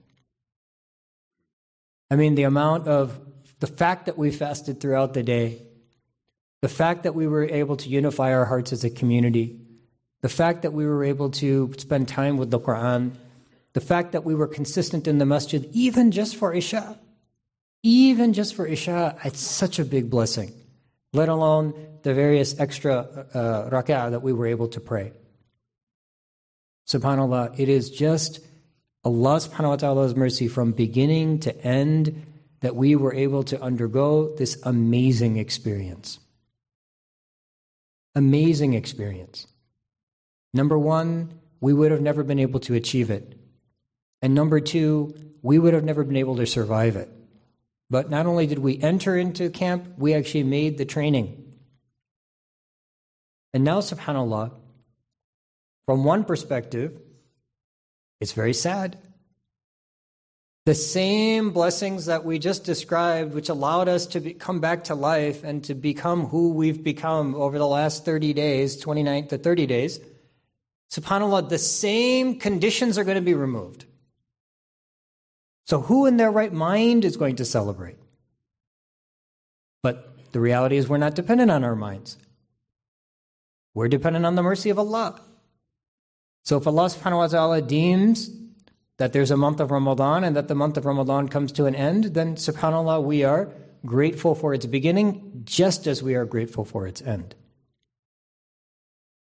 I 2.10 2.16
mean, 2.16 2.34
the 2.34 2.42
amount 2.42 2.88
of 2.88 3.18
the 3.60 3.66
fact 3.66 4.06
that 4.06 4.18
we 4.18 4.30
fasted 4.30 4.80
throughout 4.80 5.14
the 5.14 5.22
day, 5.22 5.62
the 6.60 6.68
fact 6.68 7.04
that 7.04 7.14
we 7.14 7.26
were 7.26 7.44
able 7.44 7.76
to 7.76 7.88
unify 7.88 8.34
our 8.34 8.44
hearts 8.44 8.72
as 8.72 8.84
a 8.84 8.90
community, 8.90 9.60
the 10.22 10.28
fact 10.28 10.62
that 10.62 10.72
we 10.72 10.86
were 10.86 11.04
able 11.04 11.30
to 11.30 11.72
spend 11.78 12.08
time 12.08 12.36
with 12.36 12.50
the 12.50 12.58
Quran, 12.58 13.12
the 13.72 13.80
fact 13.80 14.12
that 14.12 14.24
we 14.24 14.34
were 14.34 14.48
consistent 14.48 15.06
in 15.06 15.18
the 15.18 15.26
masjid, 15.26 15.68
even 15.72 16.10
just 16.10 16.36
for 16.36 16.52
Isha, 16.52 16.98
even 17.82 18.32
just 18.32 18.54
for 18.54 18.66
Isha, 18.66 19.16
it's 19.24 19.40
such 19.40 19.78
a 19.78 19.84
big 19.84 20.10
blessing, 20.10 20.52
let 21.12 21.28
alone 21.28 21.74
the 22.02 22.12
various 22.12 22.58
extra 22.58 23.26
uh, 23.32 23.70
rak'ah 23.70 24.10
that 24.10 24.22
we 24.22 24.32
were 24.32 24.46
able 24.46 24.68
to 24.68 24.80
pray. 24.80 25.12
SubhanAllah, 26.88 27.58
it 27.58 27.68
is 27.68 27.90
just 27.90 28.40
Allah 29.04 29.36
subhanahu 29.36 29.68
wa 29.68 29.76
ta'ala's 29.76 30.14
mercy 30.14 30.46
from 30.48 30.72
beginning 30.72 31.40
to 31.40 31.56
end 31.64 32.26
that 32.60 32.76
we 32.76 32.94
were 32.96 33.14
able 33.14 33.42
to 33.44 33.60
undergo 33.60 34.34
this 34.36 34.58
amazing 34.62 35.38
experience. 35.38 36.18
Amazing 38.14 38.74
experience. 38.74 39.46
Number 40.52 40.78
one, 40.78 41.40
we 41.60 41.72
would 41.72 41.90
have 41.90 42.02
never 42.02 42.22
been 42.22 42.38
able 42.38 42.60
to 42.60 42.74
achieve 42.74 43.10
it. 43.10 43.38
And 44.20 44.34
number 44.34 44.60
two, 44.60 45.14
we 45.42 45.58
would 45.58 45.72
have 45.72 45.84
never 45.84 46.04
been 46.04 46.16
able 46.16 46.36
to 46.36 46.46
survive 46.46 46.96
it. 46.96 47.08
But 47.88 48.10
not 48.10 48.26
only 48.26 48.46
did 48.46 48.58
we 48.58 48.78
enter 48.80 49.16
into 49.16 49.48
camp, 49.50 49.98
we 49.98 50.14
actually 50.14 50.44
made 50.44 50.76
the 50.76 50.84
training. 50.84 51.54
And 53.52 53.64
now, 53.64 53.80
subhanAllah, 53.80 54.52
from 55.86 56.04
one 56.04 56.24
perspective, 56.24 57.00
it's 58.20 58.32
very 58.32 58.54
sad. 58.54 58.98
The 60.66 60.74
same 60.74 61.50
blessings 61.50 62.06
that 62.06 62.24
we 62.24 62.38
just 62.38 62.64
described, 62.64 63.34
which 63.34 63.48
allowed 63.48 63.88
us 63.88 64.06
to 64.08 64.20
be, 64.20 64.34
come 64.34 64.60
back 64.60 64.84
to 64.84 64.94
life 64.94 65.42
and 65.42 65.64
to 65.64 65.74
become 65.74 66.26
who 66.26 66.52
we've 66.52 66.84
become 66.84 67.34
over 67.34 67.58
the 67.58 67.66
last 67.66 68.04
30 68.04 68.34
days, 68.34 68.76
29 68.76 69.28
to 69.28 69.38
30 69.38 69.66
days, 69.66 70.00
subhanAllah, 70.92 71.48
the 71.48 71.58
same 71.58 72.38
conditions 72.38 72.98
are 72.98 73.04
going 73.04 73.16
to 73.16 73.22
be 73.22 73.34
removed. 73.34 73.86
So, 75.64 75.80
who 75.80 76.06
in 76.06 76.18
their 76.18 76.30
right 76.30 76.52
mind 76.52 77.04
is 77.04 77.16
going 77.16 77.36
to 77.36 77.44
celebrate? 77.44 77.96
But 79.82 80.32
the 80.32 80.40
reality 80.40 80.76
is, 80.76 80.88
we're 80.88 80.98
not 80.98 81.14
dependent 81.14 81.50
on 81.50 81.64
our 81.64 81.76
minds. 81.76 82.18
We're 83.72 83.88
dependent 83.88 84.26
on 84.26 84.34
the 84.34 84.42
mercy 84.42 84.68
of 84.70 84.78
Allah. 84.78 85.20
So 86.44 86.56
if 86.56 86.66
Allah 86.66 86.86
subhanahu 86.86 87.18
wa 87.18 87.26
ta'ala 87.26 87.62
deems 87.62 88.30
that 88.98 89.12
there's 89.12 89.30
a 89.30 89.36
month 89.36 89.60
of 89.60 89.70
Ramadan 89.70 90.24
and 90.24 90.36
that 90.36 90.48
the 90.48 90.54
month 90.54 90.76
of 90.76 90.84
Ramadan 90.84 91.28
comes 91.28 91.52
to 91.52 91.66
an 91.66 91.74
end, 91.74 92.04
then 92.04 92.36
subhanAllah, 92.36 93.02
we 93.02 93.24
are 93.24 93.52
grateful 93.86 94.34
for 94.34 94.52
its 94.52 94.66
beginning 94.66 95.42
just 95.44 95.86
as 95.86 96.02
we 96.02 96.14
are 96.14 96.24
grateful 96.24 96.64
for 96.64 96.86
its 96.86 97.00
end. 97.02 97.34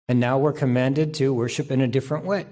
And 0.10 0.20
now 0.20 0.38
we're 0.38 0.54
commanded 0.54 1.14
to 1.16 1.34
worship 1.34 1.72
in 1.72 1.82
a 1.82 1.88
different 1.88 2.26
way. 2.26 2.48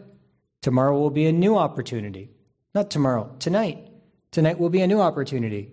Tomorrow 0.62 0.98
will 0.98 1.10
be 1.10 1.26
a 1.26 1.32
new 1.32 1.58
opportunity. 1.58 2.30
Not 2.76 2.92
tomorrow, 2.92 3.36
tonight. 3.40 3.88
Tonight 4.32 4.60
will 4.60 4.70
be 4.70 4.82
a 4.82 4.88
new 4.88 5.02
opportunity. 5.02 5.72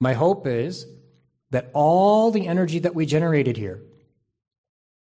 My 0.00 0.12
hope 0.12 0.46
is 0.46 0.86
that 1.50 1.70
all 1.74 2.30
the 2.30 2.46
energy 2.46 2.78
that 2.78 2.94
we 2.94 3.04
generated 3.06 3.56
here, 3.56 3.82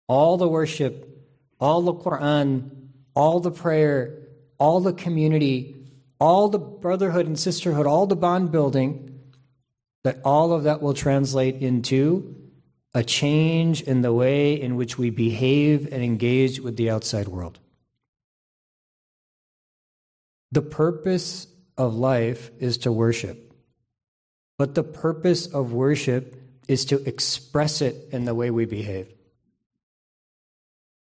all 0.08 0.36
the 0.36 0.48
worship, 0.48 1.13
all 1.60 1.82
the 1.82 1.94
Quran, 1.94 2.70
all 3.14 3.40
the 3.40 3.50
prayer, 3.50 4.18
all 4.58 4.80
the 4.80 4.92
community, 4.92 5.76
all 6.20 6.48
the 6.48 6.58
brotherhood 6.58 7.26
and 7.26 7.38
sisterhood, 7.38 7.86
all 7.86 8.06
the 8.06 8.16
bond 8.16 8.50
building, 8.50 9.20
that 10.04 10.20
all 10.24 10.52
of 10.52 10.64
that 10.64 10.82
will 10.82 10.94
translate 10.94 11.56
into 11.56 12.36
a 12.94 13.02
change 13.02 13.82
in 13.82 14.02
the 14.02 14.12
way 14.12 14.60
in 14.60 14.76
which 14.76 14.96
we 14.96 15.10
behave 15.10 15.92
and 15.92 16.02
engage 16.02 16.60
with 16.60 16.76
the 16.76 16.90
outside 16.90 17.26
world. 17.26 17.58
The 20.52 20.62
purpose 20.62 21.48
of 21.76 21.96
life 21.96 22.50
is 22.60 22.78
to 22.78 22.92
worship, 22.92 23.52
but 24.56 24.76
the 24.76 24.84
purpose 24.84 25.46
of 25.46 25.72
worship 25.72 26.40
is 26.68 26.84
to 26.86 27.02
express 27.08 27.82
it 27.82 28.08
in 28.12 28.24
the 28.24 28.34
way 28.34 28.50
we 28.50 28.64
behave. 28.64 29.12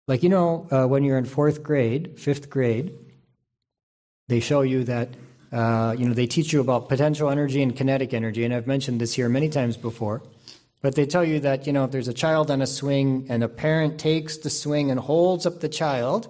Like, 0.07 0.23
you 0.23 0.29
know, 0.29 0.67
uh, 0.69 0.85
when 0.85 1.03
you're 1.03 1.17
in 1.17 1.25
fourth 1.25 1.63
grade, 1.63 2.19
fifth 2.19 2.49
grade, 2.49 2.93
they 4.27 4.39
show 4.39 4.61
you 4.61 4.83
that, 4.83 5.09
uh, 5.51 5.95
you 5.97 6.07
know, 6.07 6.13
they 6.13 6.27
teach 6.27 6.51
you 6.51 6.59
about 6.59 6.89
potential 6.89 7.29
energy 7.29 7.61
and 7.61 7.75
kinetic 7.75 8.13
energy. 8.13 8.43
And 8.43 8.53
I've 8.53 8.67
mentioned 8.67 8.99
this 8.99 9.13
here 9.13 9.29
many 9.29 9.49
times 9.49 9.77
before. 9.77 10.21
But 10.81 10.95
they 10.95 11.05
tell 11.05 11.23
you 11.23 11.39
that, 11.39 11.65
you 11.65 11.71
know, 11.71 11.85
if 11.85 11.91
there's 11.91 12.09
a 12.09 12.13
child 12.13 12.51
on 12.51 12.61
a 12.61 12.67
swing 12.67 13.27
and 13.29 13.41
a 13.41 13.47
parent 13.47 13.97
takes 13.99 14.37
the 14.37 14.49
swing 14.49 14.91
and 14.91 14.99
holds 14.99 15.45
up 15.45 15.61
the 15.61 15.69
child, 15.69 16.27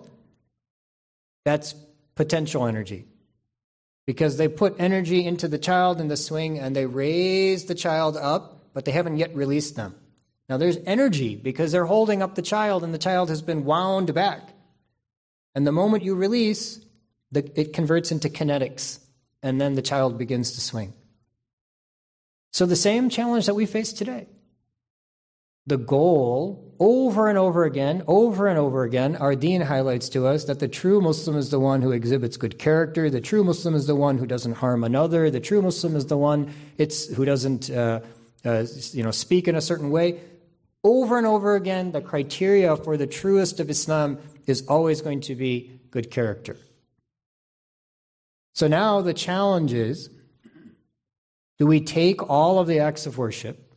that's 1.44 1.74
potential 2.14 2.68
energy. 2.68 3.06
Because 4.06 4.38
they 4.38 4.48
put 4.48 4.76
energy 4.78 5.26
into 5.26 5.48
the 5.48 5.58
child 5.58 6.00
in 6.00 6.08
the 6.08 6.18
swing 6.18 6.60
and 6.60 6.76
they 6.76 6.86
raise 6.86 7.66
the 7.66 7.74
child 7.74 8.16
up, 8.16 8.74
but 8.74 8.86
they 8.86 8.92
haven't 8.92 9.18
yet 9.18 9.36
released 9.36 9.76
them. 9.76 9.96
Now 10.54 10.58
there's 10.58 10.78
energy 10.86 11.36
because 11.36 11.72
they're 11.72 11.84
holding 11.84 12.22
up 12.22 12.36
the 12.36 12.44
child 12.44 12.84
and 12.84 12.94
the 12.94 13.00
child 13.00 13.30
has 13.30 13.42
been 13.42 13.66
wound 13.66 14.14
back. 14.14 14.50
And 15.56 15.66
the 15.66 15.72
moment 15.72 16.04
you 16.04 16.14
release, 16.14 16.80
it 17.34 17.74
converts 17.74 18.12
into 18.12 18.30
kinetics 18.30 19.00
and 19.42 19.60
then 19.60 19.74
the 19.74 19.82
child 19.82 20.20
begins 20.20 20.52
to 20.52 20.62
swing. 20.62 20.94
So 22.52 22.68
the 22.68 22.76
same 22.76 23.10
challenge 23.10 23.48
that 23.48 23.56
we 23.56 23.66
face 23.66 23.94
today. 23.94 24.28
The 25.66 25.80
goal, 25.80 26.76
over 26.80 27.30
and 27.30 27.38
over 27.40 27.64
again, 27.64 28.04
over 28.06 28.46
and 28.46 28.60
over 28.60 28.84
again, 28.84 29.16
our 29.16 29.34
deen 29.34 29.62
highlights 29.62 30.08
to 30.10 30.28
us 30.28 30.44
that 30.44 30.60
the 30.60 30.68
true 30.68 31.02
Muslim 31.02 31.36
is 31.36 31.50
the 31.50 31.60
one 31.60 31.82
who 31.82 31.92
exhibits 31.92 32.38
good 32.38 32.60
character. 32.60 33.10
The 33.10 33.22
true 33.22 33.44
Muslim 33.44 33.74
is 33.74 33.88
the 33.88 33.96
one 33.96 34.20
who 34.20 34.28
doesn't 34.28 34.54
harm 34.54 34.84
another. 34.84 35.32
The 35.32 35.40
true 35.40 35.64
Muslim 35.64 35.96
is 35.96 36.06
the 36.06 36.18
one 36.18 36.54
it's, 36.78 37.08
who 37.08 37.26
doesn't 37.26 37.72
uh, 37.72 38.02
uh, 38.46 38.66
you 38.92 39.04
know, 39.04 39.12
speak 39.12 39.48
in 39.48 39.56
a 39.56 39.62
certain 39.62 39.90
way. 39.90 40.20
Over 40.84 41.18
and 41.18 41.26
over 41.26 41.56
again, 41.56 41.92
the 41.92 42.02
criteria 42.02 42.76
for 42.76 42.98
the 42.98 43.08
truest 43.08 43.60
of 43.60 43.70
Islam 43.70 44.20
is 44.46 44.68
always 44.68 45.02
going 45.02 45.22
to 45.22 45.36
be 45.36 45.80
good 45.92 46.12
character. 46.12 46.58
So 48.54 48.68
now 48.68 49.02
the 49.02 49.14
challenge 49.14 49.74
is 49.74 50.10
do 51.58 51.66
we 51.66 51.82
take 51.82 52.30
all 52.30 52.60
of 52.60 52.68
the 52.68 52.80
acts 52.80 53.06
of 53.06 53.18
worship 53.18 53.74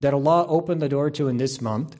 that 0.00 0.14
Allah 0.14 0.46
opened 0.46 0.80
the 0.80 0.88
door 0.88 1.10
to 1.10 1.28
in 1.28 1.36
this 1.36 1.60
month, 1.60 1.96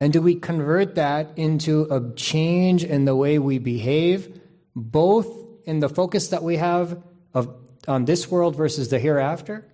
and 0.00 0.12
do 0.12 0.20
we 0.20 0.34
convert 0.34 0.94
that 0.94 1.32
into 1.36 1.82
a 1.90 2.14
change 2.14 2.84
in 2.84 3.04
the 3.04 3.16
way 3.16 3.38
we 3.38 3.58
behave, 3.58 4.40
both 4.74 5.26
in 5.64 5.80
the 5.80 5.88
focus 5.88 6.28
that 6.28 6.42
we 6.42 6.56
have 6.56 7.02
of, 7.34 7.54
on 7.88 8.04
this 8.04 8.30
world 8.30 8.56
versus 8.56 8.88
the 8.88 8.98
hereafter, 8.98 9.66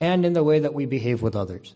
and 0.00 0.24
in 0.24 0.32
the 0.32 0.44
way 0.44 0.60
that 0.60 0.74
we 0.74 0.86
behave 0.86 1.22
with 1.22 1.36
others? 1.36 1.74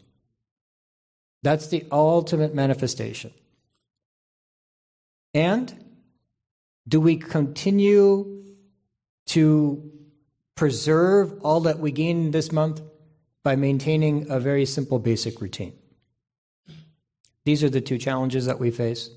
That's 1.44 1.66
the 1.66 1.84
ultimate 1.92 2.54
manifestation. 2.54 3.30
And 5.34 5.72
do 6.88 7.02
we 7.02 7.18
continue 7.18 8.42
to 9.26 9.92
preserve 10.54 11.38
all 11.42 11.60
that 11.60 11.80
we 11.80 11.92
gain 11.92 12.30
this 12.30 12.50
month 12.50 12.80
by 13.42 13.56
maintaining 13.56 14.30
a 14.30 14.40
very 14.40 14.64
simple 14.64 14.98
basic 14.98 15.42
routine? 15.42 15.74
These 17.44 17.62
are 17.62 17.68
the 17.68 17.82
two 17.82 17.98
challenges 17.98 18.46
that 18.46 18.58
we 18.58 18.70
face. 18.70 19.10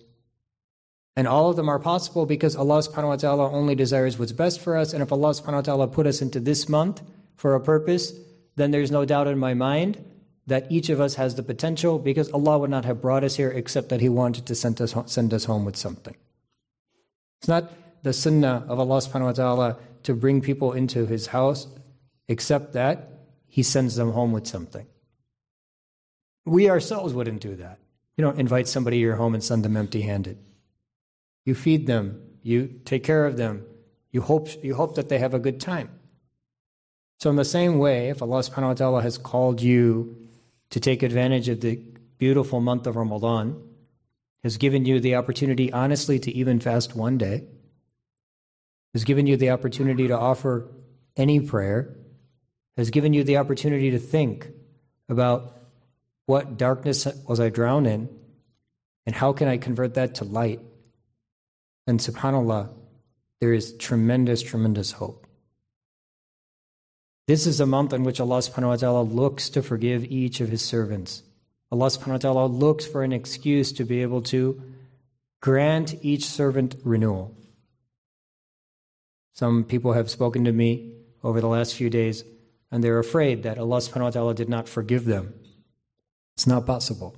And 1.15 1.29
all 1.29 1.49
of 1.49 1.55
them 1.55 1.69
are 1.69 1.79
possible 1.79 2.25
because 2.25 2.57
Allah 2.57 2.79
subhanahu 2.79 3.07
wa 3.07 3.15
ta'ala 3.15 3.51
only 3.51 3.73
desires 3.73 4.19
what's 4.19 4.33
best 4.33 4.59
for 4.59 4.75
us. 4.75 4.91
And 4.91 5.01
if 5.01 5.13
Allah 5.13 5.29
subhanahu 5.29 5.53
wa 5.53 5.61
ta'ala 5.61 5.87
put 5.87 6.05
us 6.05 6.21
into 6.21 6.41
this 6.41 6.67
month 6.67 7.01
for 7.37 7.55
a 7.55 7.61
purpose, 7.61 8.11
then 8.57 8.71
there's 8.71 8.91
no 8.91 9.05
doubt 9.05 9.27
in 9.27 9.39
my 9.39 9.53
mind 9.53 10.03
that 10.47 10.65
each 10.71 10.89
of 10.89 10.99
us 11.01 11.15
has 11.15 11.35
the 11.35 11.43
potential 11.43 11.99
because 11.99 12.31
Allah 12.31 12.57
would 12.57 12.69
not 12.69 12.85
have 12.85 13.01
brought 13.01 13.23
us 13.23 13.35
here 13.35 13.51
except 13.51 13.89
that 13.89 14.01
He 14.01 14.09
wanted 14.09 14.45
to 14.47 14.55
send 14.55 14.81
us, 14.81 14.95
send 15.05 15.33
us 15.33 15.43
home 15.43 15.65
with 15.65 15.75
something. 15.75 16.15
It's 17.39 17.49
not 17.49 17.71
the 18.03 18.13
sunnah 18.13 18.65
of 18.67 18.79
Allah 18.79 18.97
subhanahu 18.99 19.25
wa 19.25 19.31
ta'ala 19.33 19.77
to 20.03 20.13
bring 20.13 20.41
people 20.41 20.71
into 20.71 21.05
His 21.05 21.27
house 21.27 21.67
except 22.29 22.73
that 22.73 23.09
He 23.47 23.61
sends 23.61 23.95
them 23.95 24.11
home 24.13 24.31
with 24.31 24.47
something. 24.47 24.87
We 26.45 26.69
ourselves 26.69 27.13
wouldn't 27.13 27.41
do 27.41 27.57
that. 27.57 27.79
You 28.15 28.23
don't 28.23 28.39
invite 28.39 28.69
somebody 28.69 28.97
to 28.97 29.01
your 29.01 29.17
home 29.17 29.33
and 29.33 29.43
send 29.43 29.65
them 29.65 29.75
empty 29.75 30.01
handed. 30.01 30.37
You 31.45 31.55
feed 31.55 31.87
them, 31.87 32.21
you 32.41 32.79
take 32.85 33.03
care 33.03 33.25
of 33.25 33.35
them, 33.35 33.65
you 34.11 34.21
hope, 34.21 34.47
you 34.63 34.75
hope 34.75 34.95
that 34.95 35.09
they 35.09 35.19
have 35.19 35.33
a 35.33 35.39
good 35.39 35.59
time. 35.59 35.89
So, 37.19 37.29
in 37.29 37.35
the 37.35 37.45
same 37.45 37.79
way, 37.79 38.09
if 38.09 38.21
Allah 38.21 38.39
subhanahu 38.39 38.67
wa 38.67 38.73
ta'ala 38.73 39.01
has 39.01 39.17
called 39.17 39.61
you 39.61 40.26
to 40.71 40.79
take 40.79 41.03
advantage 41.03 41.49
of 41.49 41.61
the 41.61 41.79
beautiful 42.17 42.59
month 42.59 42.87
of 42.87 42.95
Ramadan, 42.95 43.61
has 44.43 44.57
given 44.57 44.85
you 44.85 44.99
the 44.99 45.15
opportunity, 45.15 45.71
honestly, 45.71 46.19
to 46.19 46.31
even 46.31 46.59
fast 46.59 46.95
one 46.95 47.17
day, 47.17 47.43
has 48.93 49.03
given 49.03 49.27
you 49.27 49.37
the 49.37 49.51
opportunity 49.51 50.07
to 50.07 50.17
offer 50.17 50.69
any 51.15 51.39
prayer, 51.39 51.95
has 52.75 52.89
given 52.89 53.13
you 53.13 53.23
the 53.23 53.37
opportunity 53.37 53.91
to 53.91 53.99
think 53.99 54.49
about 55.09 55.53
what 56.25 56.57
darkness 56.57 57.07
was 57.27 57.39
I 57.39 57.49
drowned 57.49 57.87
in, 57.87 58.09
and 59.05 59.15
how 59.15 59.33
can 59.33 59.47
I 59.47 59.57
convert 59.57 59.93
that 59.93 60.15
to 60.15 60.25
light? 60.25 60.59
And 61.85 61.99
subhanAllah, 61.99 62.69
there 63.39 63.53
is 63.53 63.75
tremendous, 63.77 64.41
tremendous 64.41 64.91
hope. 64.91 65.26
This 67.27 67.45
is 67.45 67.59
a 67.59 67.65
month 67.65 67.91
in 67.91 68.03
which 68.03 68.21
Allah 68.21 68.39
subhanahu 68.39 68.69
wa 68.69 68.75
ta'ala 68.77 69.01
looks 69.01 69.49
to 69.49 69.61
forgive 69.61 70.05
each 70.05 70.39
of 70.39 70.47
His 70.47 70.61
servants. 70.61 71.23
Allah 71.69 71.87
subhanahu 71.87 72.07
wa 72.07 72.17
ta'ala 72.17 72.45
looks 72.45 72.85
for 72.85 73.03
an 73.03 73.11
excuse 73.11 73.73
to 73.73 73.83
be 73.83 74.01
able 74.01 74.21
to 74.23 74.61
grant 75.41 75.95
each 76.01 76.23
servant 76.23 76.77
renewal. 76.85 77.35
Some 79.33 79.65
people 79.65 79.91
have 79.91 80.09
spoken 80.09 80.45
to 80.45 80.53
me 80.53 80.93
over 81.21 81.41
the 81.41 81.49
last 81.49 81.75
few 81.75 81.89
days, 81.89 82.23
and 82.71 82.81
they're 82.81 82.97
afraid 82.97 83.43
that 83.43 83.59
Allah 83.59 83.79
subhanahu 83.79 84.03
wa 84.03 84.09
ta'ala 84.09 84.33
did 84.33 84.47
not 84.47 84.69
forgive 84.69 85.03
them. 85.03 85.33
It's 86.35 86.47
not 86.47 86.65
possible. 86.65 87.17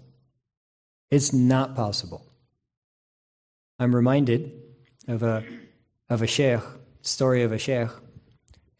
It's 1.11 1.31
not 1.31 1.75
possible. 1.75 2.25
I'm 3.77 3.95
reminded 3.95 4.51
of 5.07 5.21
a, 5.21 5.43
of 6.09 6.23
a 6.23 6.27
sheikh, 6.27 6.61
story 7.01 7.43
of 7.43 7.51
a 7.51 7.59
sheikh, 7.59 7.89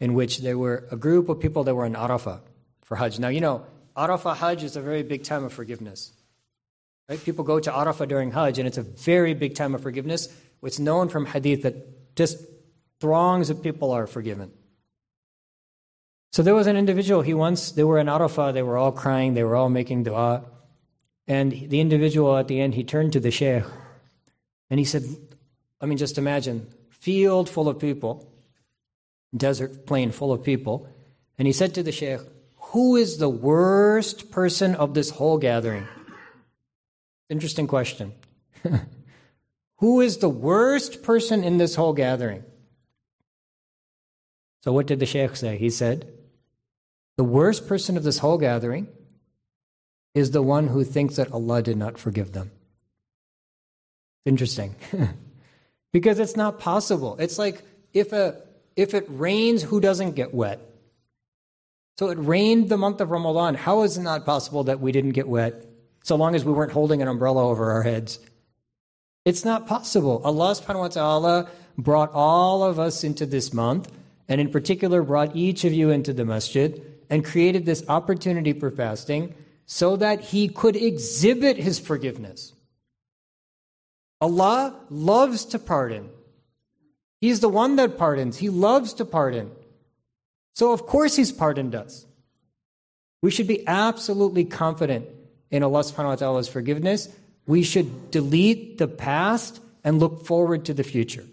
in 0.00 0.14
which 0.14 0.38
there 0.38 0.58
were 0.58 0.88
a 0.90 0.96
group 0.96 1.28
of 1.28 1.38
people 1.38 1.62
that 1.64 1.74
were 1.74 1.86
in 1.86 1.94
Arafah 1.94 2.40
for 2.82 2.96
Hajj. 2.96 3.18
Now, 3.18 3.28
you 3.28 3.40
know, 3.40 3.64
Arafah 3.96 4.36
Hajj 4.36 4.64
is 4.64 4.76
a 4.76 4.80
very 4.80 5.02
big 5.02 5.22
time 5.22 5.44
of 5.44 5.52
forgiveness. 5.52 6.12
Right? 7.08 7.22
People 7.22 7.44
go 7.44 7.60
to 7.60 7.70
Arafah 7.70 8.08
during 8.08 8.30
Hajj, 8.32 8.58
and 8.58 8.66
it's 8.66 8.78
a 8.78 8.82
very 8.82 9.34
big 9.34 9.54
time 9.54 9.74
of 9.74 9.82
forgiveness. 9.82 10.34
It's 10.62 10.78
known 10.78 11.08
from 11.08 11.26
hadith 11.26 11.62
that 11.62 12.16
just 12.16 12.38
throngs 13.00 13.50
of 13.50 13.62
people 13.62 13.90
are 13.92 14.06
forgiven. 14.06 14.52
So 16.32 16.42
there 16.42 16.54
was 16.54 16.68
an 16.68 16.76
individual, 16.76 17.22
he 17.22 17.34
once, 17.34 17.72
they 17.72 17.82
were 17.82 17.98
in 17.98 18.06
Arafah, 18.06 18.54
they 18.54 18.62
were 18.62 18.76
all 18.76 18.92
crying, 18.92 19.34
they 19.34 19.42
were 19.42 19.56
all 19.56 19.68
making 19.68 20.04
dua. 20.04 20.44
And 21.26 21.50
the 21.52 21.80
individual 21.80 22.36
at 22.36 22.46
the 22.46 22.60
end, 22.60 22.74
he 22.74 22.84
turned 22.84 23.12
to 23.14 23.20
the 23.20 23.30
sheikh 23.30 23.64
and 24.68 24.78
he 24.78 24.84
said, 24.84 25.04
I 25.80 25.86
mean, 25.86 25.98
just 25.98 26.18
imagine, 26.18 26.68
field 26.90 27.48
full 27.48 27.68
of 27.68 27.80
people, 27.80 28.30
desert 29.36 29.86
plain 29.86 30.10
full 30.10 30.32
of 30.32 30.44
people. 30.44 30.88
And 31.38 31.46
he 31.46 31.52
said 31.52 31.74
to 31.74 31.82
the 31.82 31.92
sheikh, 31.92 32.20
Who 32.72 32.96
is 32.96 33.18
the 33.18 33.28
worst 33.28 34.30
person 34.30 34.74
of 34.74 34.94
this 34.94 35.10
whole 35.10 35.38
gathering? 35.38 35.86
Interesting 37.28 37.66
question. 37.66 38.12
Who 39.76 40.00
is 40.00 40.18
the 40.18 40.28
worst 40.28 41.02
person 41.02 41.42
in 41.42 41.56
this 41.56 41.74
whole 41.74 41.94
gathering? 41.94 42.44
So, 44.62 44.72
what 44.72 44.86
did 44.86 45.00
the 45.00 45.06
sheikh 45.06 45.36
say? 45.36 45.56
He 45.56 45.70
said, 45.70 46.12
The 47.16 47.24
worst 47.24 47.66
person 47.66 47.96
of 47.96 48.02
this 48.02 48.18
whole 48.18 48.36
gathering 48.36 48.88
is 50.14 50.32
the 50.32 50.42
one 50.42 50.68
who 50.68 50.84
thinks 50.84 51.16
that 51.16 51.32
Allah 51.32 51.62
did 51.62 51.76
not 51.76 51.98
forgive 51.98 52.32
them. 52.32 52.50
Interesting. 54.26 54.74
because 55.92 56.18
it's 56.18 56.36
not 56.36 56.58
possible. 56.58 57.16
It's 57.18 57.38
like 57.38 57.62
if, 57.92 58.12
a, 58.12 58.36
if 58.76 58.94
it 58.94 59.04
rains, 59.08 59.62
who 59.62 59.80
doesn't 59.80 60.12
get 60.12 60.32
wet? 60.34 60.60
So 61.98 62.08
it 62.08 62.18
rained 62.18 62.68
the 62.68 62.78
month 62.78 63.00
of 63.00 63.10
Ramadan. 63.10 63.54
How 63.54 63.82
is 63.82 63.98
it 63.98 64.02
not 64.02 64.24
possible 64.24 64.64
that 64.64 64.80
we 64.80 64.90
didn't 64.90 65.12
get 65.12 65.28
wet 65.28 65.66
so 66.02 66.16
long 66.16 66.34
as 66.34 66.44
we 66.44 66.52
weren't 66.52 66.72
holding 66.72 67.02
an 67.02 67.08
umbrella 67.08 67.46
over 67.46 67.72
our 67.72 67.82
heads? 67.82 68.18
It's 69.26 69.44
not 69.44 69.66
possible. 69.66 70.22
Allah 70.24 70.52
subhanahu 70.52 70.80
wa 70.80 70.88
ta'ala 70.88 71.50
brought 71.76 72.10
all 72.14 72.64
of 72.64 72.78
us 72.78 73.04
into 73.04 73.26
this 73.26 73.52
month, 73.52 73.92
and 74.28 74.40
in 74.40 74.50
particular 74.50 75.02
brought 75.02 75.36
each 75.36 75.64
of 75.64 75.72
you 75.74 75.90
into 75.90 76.12
the 76.12 76.24
masjid 76.24 76.82
and 77.10 77.24
created 77.24 77.66
this 77.66 77.84
opportunity 77.88 78.54
for 78.54 78.70
fasting 78.70 79.34
so 79.66 79.96
that 79.96 80.20
He 80.20 80.48
could 80.48 80.76
exhibit 80.76 81.58
His 81.58 81.78
forgiveness. 81.78 82.54
Allah 84.20 84.74
loves 84.88 85.44
to 85.46 85.58
pardon. 85.58 86.08
He's 87.20 87.40
the 87.40 87.48
one 87.48 87.76
that 87.76 87.98
pardons. 87.98 88.38
He 88.38 88.48
loves 88.48 88.94
to 88.94 89.04
pardon. 89.04 89.50
So, 90.54 90.72
of 90.72 90.86
course, 90.86 91.16
He's 91.16 91.32
pardoned 91.32 91.74
us. 91.74 92.06
We 93.22 93.30
should 93.30 93.46
be 93.46 93.66
absolutely 93.66 94.44
confident 94.44 95.06
in 95.50 95.62
Allah 95.62 95.80
subhanahu 95.80 96.04
wa 96.04 96.16
ta'ala's 96.16 96.48
forgiveness. 96.48 97.08
We 97.46 97.62
should 97.62 98.10
delete 98.10 98.78
the 98.78 98.88
past 98.88 99.60
and 99.84 99.98
look 99.98 100.24
forward 100.24 100.64
to 100.66 100.74
the 100.74 100.84
future. 100.84 101.26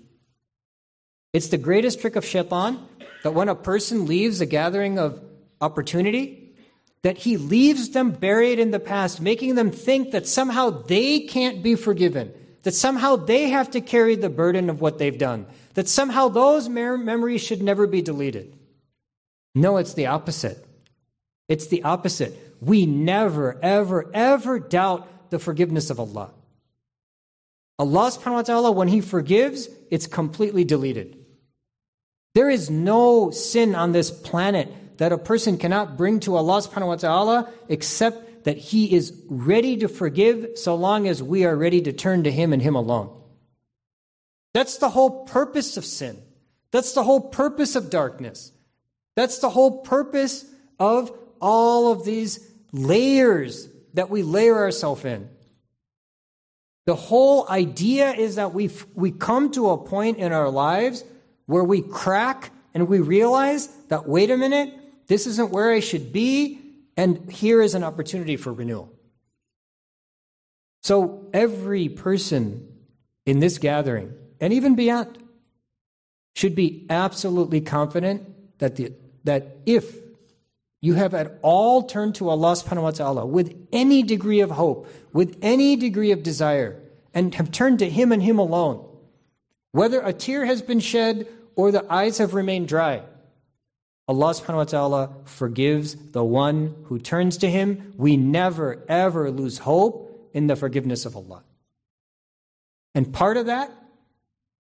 It's 1.33 1.47
the 1.47 1.57
greatest 1.57 2.01
trick 2.01 2.15
of 2.15 2.25
shaitan 2.25 2.79
that 3.23 3.33
when 3.33 3.47
a 3.47 3.55
person 3.55 4.05
leaves 4.05 4.41
a 4.41 4.45
gathering 4.45 4.99
of 4.99 5.21
opportunity, 5.61 6.55
that 7.03 7.17
he 7.17 7.37
leaves 7.37 7.89
them 7.89 8.11
buried 8.11 8.59
in 8.59 8.71
the 8.71 8.79
past, 8.79 9.21
making 9.21 9.55
them 9.55 9.71
think 9.71 10.11
that 10.11 10.27
somehow 10.27 10.69
they 10.69 11.21
can't 11.21 11.63
be 11.63 11.75
forgiven 11.75 12.33
that 12.67 12.73
somehow 12.73 13.15
they 13.15 13.47
have 13.47 13.71
to 13.71 13.79
carry 13.79 14.15
the 14.15 14.29
burden 14.29 14.69
of 14.69 14.81
what 14.81 14.97
they've 14.97 15.17
done, 15.17 15.45
that 15.77 15.87
somehow 15.87 16.27
those 16.27 16.67
memories 16.67 17.39
should 17.39 17.61
never 17.61 17.85
be 17.85 18.01
deleted. 18.01 18.51
No, 19.53 19.77
it's 19.77 19.93
the 19.93 20.07
opposite. 20.07 20.65
It's 21.47 21.67
the 21.67 21.83
opposite. 21.83 22.33
We 22.59 22.87
never, 22.87 23.59
ever, 23.61 24.09
ever 24.11 24.57
doubt 24.57 25.29
the 25.29 25.37
forgiveness 25.37 25.91
of 25.91 25.99
Allah. 25.99 26.31
Allah 27.77 28.09
subhanahu 28.09 28.33
wa 28.33 28.41
ta'ala, 28.41 28.71
when 28.71 28.87
He 28.87 29.01
forgives, 29.01 29.69
it's 29.91 30.07
completely 30.07 30.63
deleted. 30.63 31.23
There 32.33 32.49
is 32.49 32.71
no 32.71 33.29
sin 33.29 33.75
on 33.75 33.91
this 33.91 34.09
planet 34.09 34.97
that 34.97 35.11
a 35.11 35.17
person 35.19 35.59
cannot 35.59 35.95
bring 35.95 36.21
to 36.21 36.37
Allah 36.37 36.63
subhanahu 36.63 36.87
wa 36.87 36.95
ta'ala 36.95 37.53
except 37.69 38.45
that 38.45 38.57
He 38.57 38.95
is 38.95 39.13
ready 39.29 39.77
to 39.77 39.87
forgive 39.87 40.57
so 40.57 40.73
long 40.73 41.07
as 41.07 41.21
we 41.21 41.45
are 41.45 41.55
ready 41.55 41.83
to 41.83 41.93
turn 41.93 42.23
to 42.23 42.31
Him 42.31 42.51
and 42.51 42.63
Him 42.63 42.73
alone. 42.73 43.16
That's 44.53 44.77
the 44.77 44.89
whole 44.89 45.25
purpose 45.25 45.77
of 45.77 45.85
sin. 45.85 46.21
That's 46.71 46.93
the 46.93 47.03
whole 47.03 47.21
purpose 47.21 47.75
of 47.75 47.89
darkness. 47.89 48.51
That's 49.15 49.39
the 49.39 49.49
whole 49.49 49.79
purpose 49.79 50.45
of 50.79 51.11
all 51.41 51.91
of 51.91 52.05
these 52.05 52.39
layers 52.71 53.67
that 53.93 54.09
we 54.09 54.23
layer 54.23 54.55
ourselves 54.55 55.05
in. 55.05 55.29
The 56.85 56.95
whole 56.95 57.49
idea 57.49 58.13
is 58.13 58.35
that 58.35 58.53
we 58.53 58.69
we 58.93 59.11
come 59.11 59.51
to 59.51 59.71
a 59.71 59.77
point 59.77 60.19
in 60.19 60.31
our 60.31 60.49
lives 60.49 61.03
where 61.45 61.63
we 61.63 61.81
crack 61.81 62.51
and 62.73 62.87
we 62.87 62.99
realize 62.99 63.67
that 63.89 64.07
wait 64.07 64.29
a 64.29 64.37
minute, 64.37 64.73
this 65.07 65.27
isn't 65.27 65.51
where 65.51 65.71
I 65.71 65.79
should 65.79 66.13
be. 66.13 66.61
And 66.95 67.31
here 67.31 67.61
is 67.61 67.75
an 67.75 67.83
opportunity 67.83 68.37
for 68.37 68.53
renewal. 68.53 68.93
So 70.83 71.27
every 71.33 71.89
person 71.89 72.67
in 73.25 73.39
this 73.39 73.57
gathering, 73.57 74.13
and 74.39 74.53
even 74.53 74.75
beyond, 74.75 75.17
should 76.35 76.55
be 76.55 76.85
absolutely 76.89 77.61
confident 77.61 78.59
that, 78.59 78.75
the, 78.75 78.93
that 79.23 79.57
if 79.65 79.95
you 80.81 80.93
have 80.93 81.13
at 81.13 81.39
all 81.41 81.83
turned 81.83 82.15
to 82.15 82.29
Allah 82.29 82.53
subhanahu 82.53 82.83
wa 82.83 82.91
ta'ala 82.91 83.25
with 83.25 83.55
any 83.71 84.03
degree 84.03 84.41
of 84.41 84.51
hope, 84.51 84.87
with 85.11 85.37
any 85.41 85.75
degree 85.75 86.11
of 86.11 86.21
desire, 86.21 86.79
and 87.13 87.33
have 87.35 87.51
turned 87.51 87.79
to 87.79 87.89
Him 87.89 88.11
and 88.11 88.21
Him 88.21 88.37
alone, 88.37 88.87
whether 89.71 89.99
a 89.99 90.13
tear 90.13 90.45
has 90.45 90.61
been 90.61 90.79
shed 90.79 91.27
or 91.55 91.71
the 91.71 91.91
eyes 91.91 92.19
have 92.19 92.35
remained 92.35 92.67
dry, 92.67 93.01
Allah 94.07 94.33
subhanahu 94.33 94.55
wa 94.55 94.63
ta'ala 94.63 95.09
forgives 95.25 95.95
the 96.11 96.23
one 96.23 96.75
who 96.85 96.99
turns 96.99 97.37
to 97.37 97.49
Him. 97.49 97.93
We 97.97 98.15
never, 98.15 98.85
ever 98.87 99.31
lose 99.31 99.57
hope 99.57 100.29
in 100.33 100.47
the 100.47 100.55
forgiveness 100.55 101.05
of 101.05 101.17
Allah. 101.17 101.43
And 102.95 103.11
part 103.11 103.37
of 103.37 103.47
that 103.47 103.71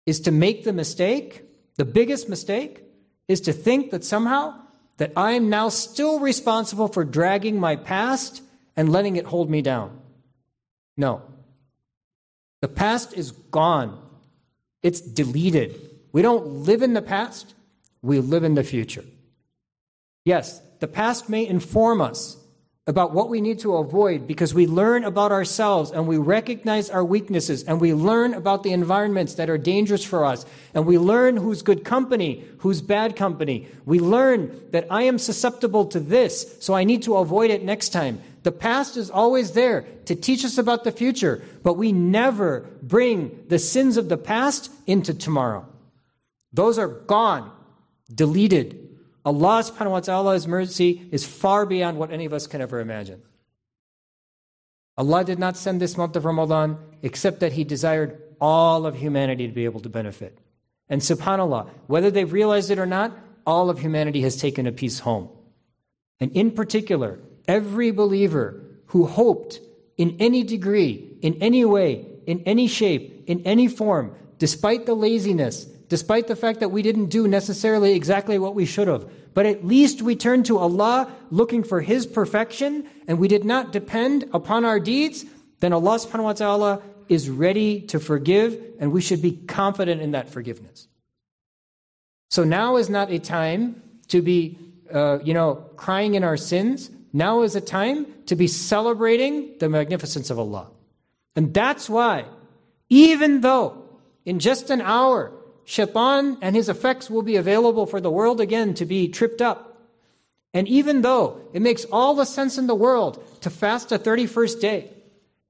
is 0.08 0.20
to 0.20 0.30
make 0.30 0.64
the 0.64 0.72
mistake, 0.72 1.42
the 1.76 1.84
biggest 1.84 2.30
mistake, 2.30 2.82
is 3.28 3.42
to 3.42 3.52
think 3.52 3.90
that 3.90 4.02
somehow 4.02 4.58
that 4.96 5.12
I 5.14 5.32
am 5.32 5.50
now 5.50 5.68
still 5.68 6.18
responsible 6.18 6.88
for 6.88 7.04
dragging 7.04 7.60
my 7.60 7.76
past 7.76 8.40
and 8.74 8.90
letting 8.90 9.16
it 9.16 9.26
hold 9.26 9.50
me 9.50 9.60
down. 9.60 10.00
No. 10.96 11.20
The 12.62 12.68
past 12.68 13.12
is 13.18 13.32
gone. 13.32 14.02
It's 14.82 15.02
deleted. 15.02 15.78
We 16.12 16.22
don't 16.22 16.64
live 16.64 16.80
in 16.80 16.94
the 16.94 17.02
past, 17.02 17.52
we 18.00 18.18
live 18.18 18.44
in 18.44 18.54
the 18.54 18.64
future. 18.64 19.04
Yes, 20.24 20.58
the 20.80 20.88
past 20.88 21.28
may 21.28 21.46
inform 21.46 22.00
us 22.00 22.38
about 22.88 23.12
what 23.12 23.28
we 23.28 23.42
need 23.42 23.58
to 23.58 23.76
avoid 23.76 24.26
because 24.26 24.54
we 24.54 24.66
learn 24.66 25.04
about 25.04 25.30
ourselves 25.30 25.90
and 25.90 26.08
we 26.08 26.16
recognize 26.16 26.88
our 26.88 27.04
weaknesses 27.04 27.62
and 27.64 27.82
we 27.82 27.92
learn 27.92 28.32
about 28.32 28.62
the 28.62 28.72
environments 28.72 29.34
that 29.34 29.50
are 29.50 29.58
dangerous 29.58 30.02
for 30.02 30.24
us 30.24 30.46
and 30.72 30.86
we 30.86 30.96
learn 30.96 31.36
who's 31.36 31.60
good 31.60 31.84
company, 31.84 32.42
who's 32.58 32.80
bad 32.80 33.14
company. 33.14 33.68
We 33.84 34.00
learn 34.00 34.58
that 34.70 34.86
I 34.90 35.02
am 35.02 35.18
susceptible 35.18 35.84
to 35.86 36.00
this, 36.00 36.56
so 36.60 36.72
I 36.72 36.84
need 36.84 37.02
to 37.02 37.16
avoid 37.16 37.50
it 37.50 37.62
next 37.62 37.90
time. 37.90 38.22
The 38.42 38.52
past 38.52 38.96
is 38.96 39.10
always 39.10 39.52
there 39.52 39.82
to 40.06 40.14
teach 40.14 40.42
us 40.42 40.56
about 40.56 40.84
the 40.84 40.92
future, 40.92 41.42
but 41.62 41.74
we 41.74 41.92
never 41.92 42.60
bring 42.82 43.44
the 43.48 43.58
sins 43.58 43.98
of 43.98 44.08
the 44.08 44.16
past 44.16 44.72
into 44.86 45.12
tomorrow. 45.12 45.68
Those 46.54 46.78
are 46.78 46.88
gone, 46.88 47.52
deleted, 48.14 48.87
Allah 49.24 49.62
subhanahu 49.62 49.90
wa 49.90 50.00
ta'ala's 50.00 50.46
mercy 50.46 51.08
is 51.10 51.26
far 51.26 51.66
beyond 51.66 51.98
what 51.98 52.12
any 52.12 52.24
of 52.24 52.32
us 52.32 52.46
can 52.46 52.60
ever 52.60 52.80
imagine. 52.80 53.22
Allah 54.96 55.24
did 55.24 55.38
not 55.38 55.56
send 55.56 55.80
this 55.80 55.96
month 55.96 56.16
of 56.16 56.24
Ramadan 56.24 56.78
except 57.02 57.40
that 57.40 57.52
He 57.52 57.64
desired 57.64 58.20
all 58.40 58.86
of 58.86 58.96
humanity 58.96 59.46
to 59.46 59.52
be 59.52 59.64
able 59.64 59.80
to 59.80 59.88
benefit. 59.88 60.38
And 60.88 61.00
subhanAllah, 61.00 61.68
whether 61.86 62.10
they've 62.10 62.32
realized 62.32 62.70
it 62.70 62.78
or 62.78 62.86
not, 62.86 63.16
all 63.46 63.70
of 63.70 63.78
humanity 63.78 64.22
has 64.22 64.36
taken 64.36 64.66
a 64.66 64.72
piece 64.72 65.00
home. 65.00 65.28
And 66.20 66.32
in 66.32 66.50
particular, 66.50 67.20
every 67.46 67.90
believer 67.90 68.62
who 68.86 69.06
hoped 69.06 69.60
in 69.96 70.16
any 70.18 70.42
degree, 70.42 71.18
in 71.22 71.34
any 71.40 71.64
way, 71.64 72.06
in 72.26 72.42
any 72.44 72.66
shape, 72.68 73.24
in 73.26 73.42
any 73.44 73.68
form, 73.68 74.14
despite 74.38 74.86
the 74.86 74.94
laziness, 74.94 75.66
despite 75.88 76.26
the 76.26 76.36
fact 76.36 76.60
that 76.60 76.70
we 76.70 76.82
didn't 76.82 77.06
do 77.06 77.26
necessarily 77.26 77.94
exactly 77.94 78.38
what 78.38 78.54
we 78.54 78.66
should 78.66 78.88
have, 78.88 79.10
but 79.34 79.46
at 79.46 79.64
least 79.64 80.02
we 80.02 80.16
turned 80.16 80.46
to 80.46 80.58
Allah 80.58 81.10
looking 81.30 81.62
for 81.62 81.80
His 81.80 82.06
perfection 82.06 82.88
and 83.06 83.18
we 83.18 83.28
did 83.28 83.44
not 83.44 83.72
depend 83.72 84.28
upon 84.32 84.64
our 84.64 84.80
deeds, 84.80 85.24
then 85.60 85.72
Allah 85.72 85.98
subhanahu 85.98 86.24
wa 86.24 86.32
ta'ala 86.32 86.82
is 87.08 87.30
ready 87.30 87.80
to 87.82 87.98
forgive 87.98 88.60
and 88.78 88.92
we 88.92 89.00
should 89.00 89.22
be 89.22 89.32
confident 89.32 90.02
in 90.02 90.12
that 90.12 90.28
forgiveness. 90.28 90.88
So 92.30 92.44
now 92.44 92.76
is 92.76 92.90
not 92.90 93.10
a 93.10 93.18
time 93.18 93.82
to 94.08 94.20
be, 94.20 94.58
uh, 94.92 95.18
you 95.24 95.32
know, 95.32 95.66
crying 95.76 96.14
in 96.14 96.24
our 96.24 96.36
sins. 96.36 96.90
Now 97.12 97.42
is 97.42 97.56
a 97.56 97.60
time 97.60 98.06
to 98.26 98.36
be 98.36 98.46
celebrating 98.46 99.56
the 99.58 99.68
magnificence 99.68 100.28
of 100.28 100.38
Allah. 100.38 100.70
And 101.34 101.54
that's 101.54 101.88
why, 101.88 102.26
even 102.90 103.40
though 103.40 103.84
in 104.24 104.38
just 104.38 104.68
an 104.68 104.82
hour, 104.82 105.32
Shaitan 105.68 106.38
and 106.40 106.56
his 106.56 106.70
effects 106.70 107.10
will 107.10 107.20
be 107.20 107.36
available 107.36 107.84
for 107.84 108.00
the 108.00 108.10
world 108.10 108.40
again 108.40 108.72
to 108.74 108.86
be 108.86 109.06
tripped 109.08 109.42
up. 109.42 109.82
And 110.54 110.66
even 110.66 111.02
though 111.02 111.42
it 111.52 111.60
makes 111.60 111.84
all 111.92 112.14
the 112.14 112.24
sense 112.24 112.56
in 112.56 112.66
the 112.66 112.74
world 112.74 113.22
to 113.42 113.50
fast 113.50 113.92
a 113.92 113.98
31st 113.98 114.60
day, 114.62 114.90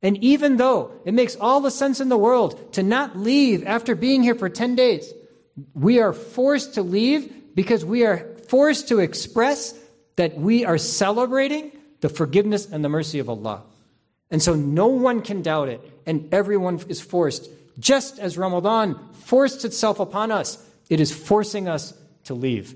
and 0.03 0.17
even 0.19 0.57
though 0.57 0.91
it 1.05 1.15
makes 1.15 1.37
all 1.37 1.61
the 1.61 1.71
sense 1.71 2.01
in 2.01 2.09
the 2.09 2.19
world 2.19 2.73
to 2.73 2.83
not 2.83 3.17
leave 3.17 3.65
after 3.65 3.95
being 3.95 4.25
here 4.25 4.35
for 4.35 4.49
10 4.49 4.75
days, 4.75 5.09
we 5.73 6.01
are 6.01 6.13
forced 6.13 6.75
to 6.75 6.83
leave 6.83 7.55
because 7.55 7.85
we 7.85 8.05
are 8.05 8.27
forced 8.49 8.89
to 8.89 8.99
express 8.99 9.73
that 10.17 10.37
we 10.37 10.65
are 10.65 10.79
celebrating 10.79 11.71
the 12.01 12.09
forgiveness 12.09 12.67
and 12.67 12.85
the 12.85 12.89
mercy 12.89 13.21
of 13.21 13.29
Allah. 13.29 13.63
And 14.33 14.43
so 14.43 14.57
no 14.57 14.89
one 14.89 15.23
can 15.23 15.43
doubt 15.43 15.69
it, 15.69 15.81
and 16.07 16.29
everyone 16.35 16.81
is 16.89 17.01
forced 17.01 17.49
just 17.79 18.19
as 18.19 18.37
Ramadan 18.37 18.99
forced 19.13 19.65
itself 19.65 20.01
upon 20.01 20.31
us, 20.31 20.65
it 20.89 21.01
is 21.01 21.13
forcing 21.13 21.69
us 21.69 21.95
to 22.25 22.35
leave. 22.35 22.75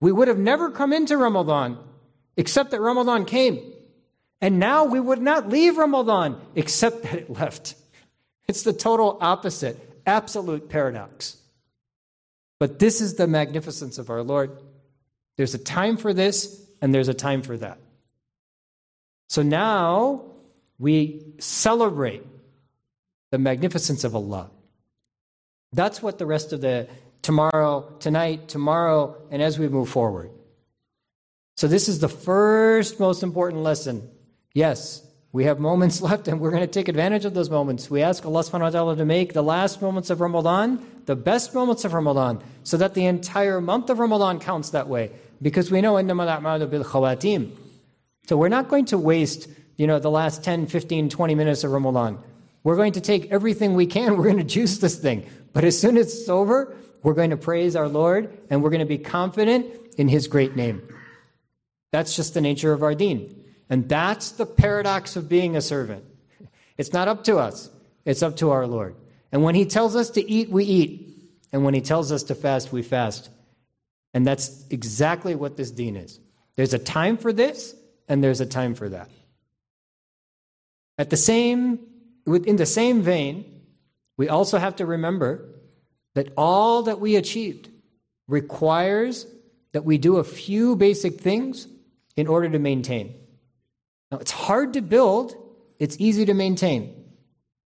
We 0.00 0.12
would 0.12 0.28
have 0.28 0.38
never 0.38 0.70
come 0.70 0.92
into 0.92 1.16
Ramadan 1.16 1.78
except 2.36 2.70
that 2.72 2.80
Ramadan 2.80 3.24
came. 3.24 3.72
And 4.40 4.58
now 4.58 4.84
we 4.84 4.98
would 4.98 5.22
not 5.22 5.48
leave 5.48 5.78
Ramadan 5.78 6.40
except 6.54 7.04
that 7.04 7.14
it 7.14 7.30
left. 7.30 7.76
It's 8.48 8.62
the 8.62 8.72
total 8.72 9.18
opposite, 9.20 9.78
absolute 10.04 10.68
paradox. 10.68 11.36
But 12.58 12.78
this 12.78 13.00
is 13.00 13.14
the 13.14 13.26
magnificence 13.26 13.98
of 13.98 14.10
our 14.10 14.22
Lord. 14.22 14.56
There's 15.36 15.54
a 15.54 15.58
time 15.58 15.96
for 15.96 16.12
this, 16.12 16.60
and 16.80 16.94
there's 16.94 17.08
a 17.08 17.14
time 17.14 17.42
for 17.42 17.56
that. 17.56 17.78
So 19.28 19.42
now 19.42 20.24
we 20.78 21.34
celebrate 21.38 22.24
the 23.32 23.38
magnificence 23.38 24.04
of 24.04 24.14
Allah. 24.14 24.50
That's 25.72 26.02
what 26.02 26.18
the 26.18 26.26
rest 26.26 26.52
of 26.52 26.60
the 26.60 26.86
tomorrow, 27.22 27.90
tonight, 27.98 28.46
tomorrow, 28.48 29.16
and 29.30 29.40
as 29.40 29.58
we 29.58 29.68
move 29.68 29.88
forward. 29.88 30.30
So, 31.56 31.66
this 31.66 31.88
is 31.88 31.98
the 31.98 32.10
first 32.10 33.00
most 33.00 33.22
important 33.22 33.62
lesson. 33.62 34.08
Yes, 34.54 35.02
we 35.32 35.44
have 35.44 35.58
moments 35.58 36.02
left 36.08 36.28
and 36.28 36.40
we're 36.40 36.50
going 36.50 36.62
to 36.62 36.66
take 36.66 36.88
advantage 36.88 37.24
of 37.24 37.32
those 37.32 37.48
moments. 37.48 37.90
We 37.90 38.02
ask 38.02 38.24
Allah 38.24 38.42
subhanahu 38.44 38.60
wa 38.60 38.70
ta'ala 38.70 38.96
to 38.96 39.04
make 39.06 39.32
the 39.32 39.42
last 39.42 39.80
moments 39.80 40.10
of 40.10 40.20
Ramadan 40.20 40.84
the 41.06 41.16
best 41.16 41.54
moments 41.54 41.84
of 41.84 41.94
Ramadan 41.94 42.42
so 42.64 42.76
that 42.76 42.94
the 42.94 43.06
entire 43.06 43.60
month 43.60 43.88
of 43.88 43.98
Ramadan 43.98 44.40
counts 44.40 44.70
that 44.70 44.88
way 44.88 45.10
because 45.40 45.70
we 45.70 45.80
know 45.80 45.94
innamal 45.94 46.28
a'malu 46.28 46.70
bil 46.70 46.84
khawatim. 46.84 47.50
So 48.26 48.36
we're 48.36 48.48
not 48.48 48.68
going 48.68 48.84
to 48.86 48.98
waste, 48.98 49.48
you 49.76 49.86
know, 49.86 49.98
the 49.98 50.10
last 50.10 50.44
10, 50.44 50.66
15, 50.66 51.08
20 51.08 51.34
minutes 51.34 51.64
of 51.64 51.72
Ramadan. 51.72 52.22
We're 52.64 52.76
going 52.76 52.92
to 52.92 53.00
take 53.00 53.30
everything 53.30 53.74
we 53.74 53.86
can. 53.86 54.16
We're 54.16 54.24
going 54.24 54.38
to 54.38 54.44
juice 54.44 54.78
this 54.78 54.98
thing. 54.98 55.26
But 55.52 55.64
as 55.64 55.78
soon 55.78 55.96
as 55.96 56.06
it's 56.14 56.28
over, 56.28 56.74
we're 57.02 57.14
going 57.14 57.30
to 57.30 57.36
praise 57.36 57.76
our 57.76 57.88
Lord 57.88 58.38
and 58.48 58.62
we're 58.62 58.70
going 58.70 58.80
to 58.80 58.86
be 58.86 58.98
confident 58.98 59.66
in 59.98 60.08
His 60.08 60.28
great 60.28 60.56
name. 60.56 60.82
That's 61.90 62.16
just 62.16 62.34
the 62.34 62.40
nature 62.40 62.72
of 62.72 62.82
our 62.82 62.94
deen. 62.94 63.44
And 63.68 63.88
that's 63.88 64.32
the 64.32 64.46
paradox 64.46 65.16
of 65.16 65.28
being 65.28 65.56
a 65.56 65.60
servant. 65.60 66.04
It's 66.78 66.92
not 66.92 67.08
up 67.08 67.24
to 67.24 67.38
us, 67.38 67.70
it's 68.04 68.22
up 68.22 68.36
to 68.36 68.50
our 68.50 68.66
Lord. 68.66 68.94
And 69.30 69.42
when 69.42 69.54
He 69.54 69.66
tells 69.66 69.96
us 69.96 70.10
to 70.10 70.30
eat, 70.30 70.48
we 70.48 70.64
eat. 70.64 71.08
And 71.52 71.64
when 71.64 71.74
He 71.74 71.80
tells 71.80 72.12
us 72.12 72.22
to 72.24 72.34
fast, 72.34 72.72
we 72.72 72.82
fast. 72.82 73.30
And 74.14 74.26
that's 74.26 74.64
exactly 74.70 75.34
what 75.34 75.56
this 75.56 75.70
deen 75.70 75.96
is. 75.96 76.20
There's 76.56 76.74
a 76.74 76.78
time 76.78 77.16
for 77.16 77.32
this, 77.32 77.74
and 78.08 78.22
there's 78.22 78.40
a 78.40 78.46
time 78.46 78.74
for 78.74 78.88
that. 78.90 79.10
At 80.98 81.10
the 81.10 81.16
same 81.16 81.78
in 82.26 82.56
the 82.56 82.66
same 82.66 83.02
vein, 83.02 83.62
we 84.16 84.28
also 84.28 84.58
have 84.58 84.76
to 84.76 84.86
remember 84.86 85.48
that 86.14 86.32
all 86.36 86.84
that 86.84 87.00
we 87.00 87.16
achieved 87.16 87.68
requires 88.28 89.26
that 89.72 89.84
we 89.84 89.98
do 89.98 90.18
a 90.18 90.24
few 90.24 90.76
basic 90.76 91.20
things 91.20 91.66
in 92.16 92.26
order 92.26 92.48
to 92.48 92.58
maintain. 92.58 93.14
Now, 94.10 94.18
it's 94.18 94.30
hard 94.30 94.74
to 94.74 94.82
build, 94.82 95.34
it's 95.78 95.96
easy 95.98 96.26
to 96.26 96.34
maintain. 96.34 96.82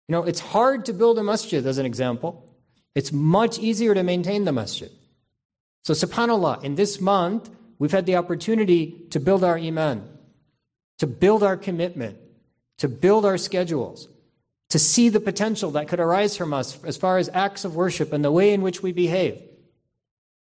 You 0.09 0.13
know, 0.13 0.25
it's 0.25 0.41
hard 0.41 0.85
to 0.87 0.93
build 0.93 1.19
a 1.19 1.23
masjid, 1.23 1.67
as 1.67 1.79
an 1.79 1.87
example. 1.87 2.55
It's 2.95 3.13
much 3.13 3.59
easier 3.59 3.95
to 3.95 4.03
maintain 4.03 4.45
the 4.45 4.53
masjid. 4.53 4.91
So, 5.85 5.95
subhanAllah, 5.95 6.63
in 6.63 6.75
this 6.75 7.01
month, 7.01 7.51
we've 7.79 7.93
had 7.93 8.07
the 8.07 8.17
opportunity 8.17 9.07
to 9.11 9.21
build 9.21 9.43
our 9.43 9.57
iman, 9.57 10.07
to 10.99 11.07
build 11.07 11.43
our 11.43 11.57
commitment, 11.57 12.19
to 12.79 12.89
build 12.89 13.25
our 13.25 13.39
schedules 13.39 14.09
to 14.71 14.79
see 14.79 15.09
the 15.09 15.21
potential 15.21 15.71
that 15.73 15.89
could 15.89 16.01
arise 16.01 16.37
from 16.37 16.53
us 16.53 16.83
as 16.85 16.97
far 16.97 17.19
as 17.19 17.31
acts 17.33 17.65
of 17.65 17.77
worship 17.77 18.13
and 18.13 18.25
the 18.25 18.33
way 18.33 18.53
in 18.53 18.63
which 18.63 18.83
we 18.83 18.93
behave. 18.93 19.41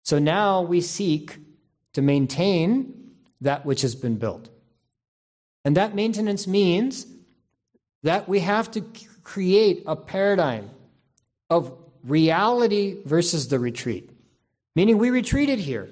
So 0.04 0.19
now 0.19 0.62
we 0.62 0.82
seek 0.82 1.38
to 1.93 2.01
maintain 2.01 3.12
that 3.41 3.65
which 3.65 3.82
has 3.82 3.95
been 3.95 4.17
built. 4.17 4.49
And 5.65 5.78
that 5.78 5.95
maintenance 5.95 6.47
means 6.47 7.08
that 8.04 8.30
we 8.30 8.39
have 8.39 8.69
to 8.71 8.86
create 9.23 9.84
a 9.88 9.95
paradigm 9.95 10.69
of 11.49 11.75
reality 12.04 12.97
versus 13.04 13.47
the 13.47 13.60
retreat. 13.60 14.10
Meaning 14.75 14.97
we 14.97 15.10
retreated 15.10 15.60
here, 15.60 15.89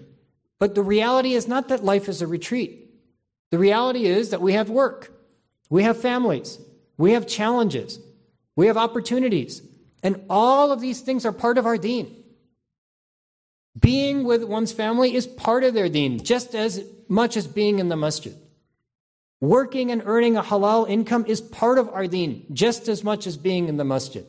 but 0.59 0.75
the 0.75 0.83
reality 0.83 1.33
is 1.33 1.47
not 1.47 1.69
that 1.69 1.83
life 1.83 2.07
is 2.07 2.21
a 2.21 2.27
retreat. 2.27 2.91
The 3.49 3.57
reality 3.57 4.05
is 4.05 4.29
that 4.29 4.41
we 4.41 4.53
have 4.53 4.69
work, 4.69 5.11
we 5.69 5.83
have 5.83 5.99
families, 5.99 6.59
we 6.97 7.13
have 7.13 7.27
challenges, 7.27 7.99
we 8.55 8.67
have 8.67 8.77
opportunities. 8.77 9.61
And 10.01 10.25
all 10.29 10.71
of 10.71 10.81
these 10.81 11.01
things 11.01 11.25
are 11.25 11.31
part 11.31 11.57
of 11.57 11.65
our 11.65 11.77
deen. 11.77 12.23
Being 13.79 14.23
with 14.23 14.43
one's 14.43 14.71
family 14.71 15.15
is 15.15 15.25
part 15.25 15.63
of 15.63 15.73
their 15.73 15.89
deen, 15.89 16.23
just 16.23 16.53
as 16.53 16.83
much 17.07 17.37
as 17.37 17.47
being 17.47 17.79
in 17.79 17.89
the 17.89 17.95
masjid. 17.95 18.35
Working 19.41 19.91
and 19.91 20.03
earning 20.05 20.37
a 20.37 20.43
halal 20.43 20.87
income 20.87 21.25
is 21.27 21.41
part 21.41 21.77
of 21.77 21.89
our 21.89 22.07
deen, 22.07 22.45
just 22.53 22.87
as 22.87 23.03
much 23.03 23.25
as 23.27 23.35
being 23.35 23.67
in 23.67 23.77
the 23.77 23.83
masjid. 23.83 24.25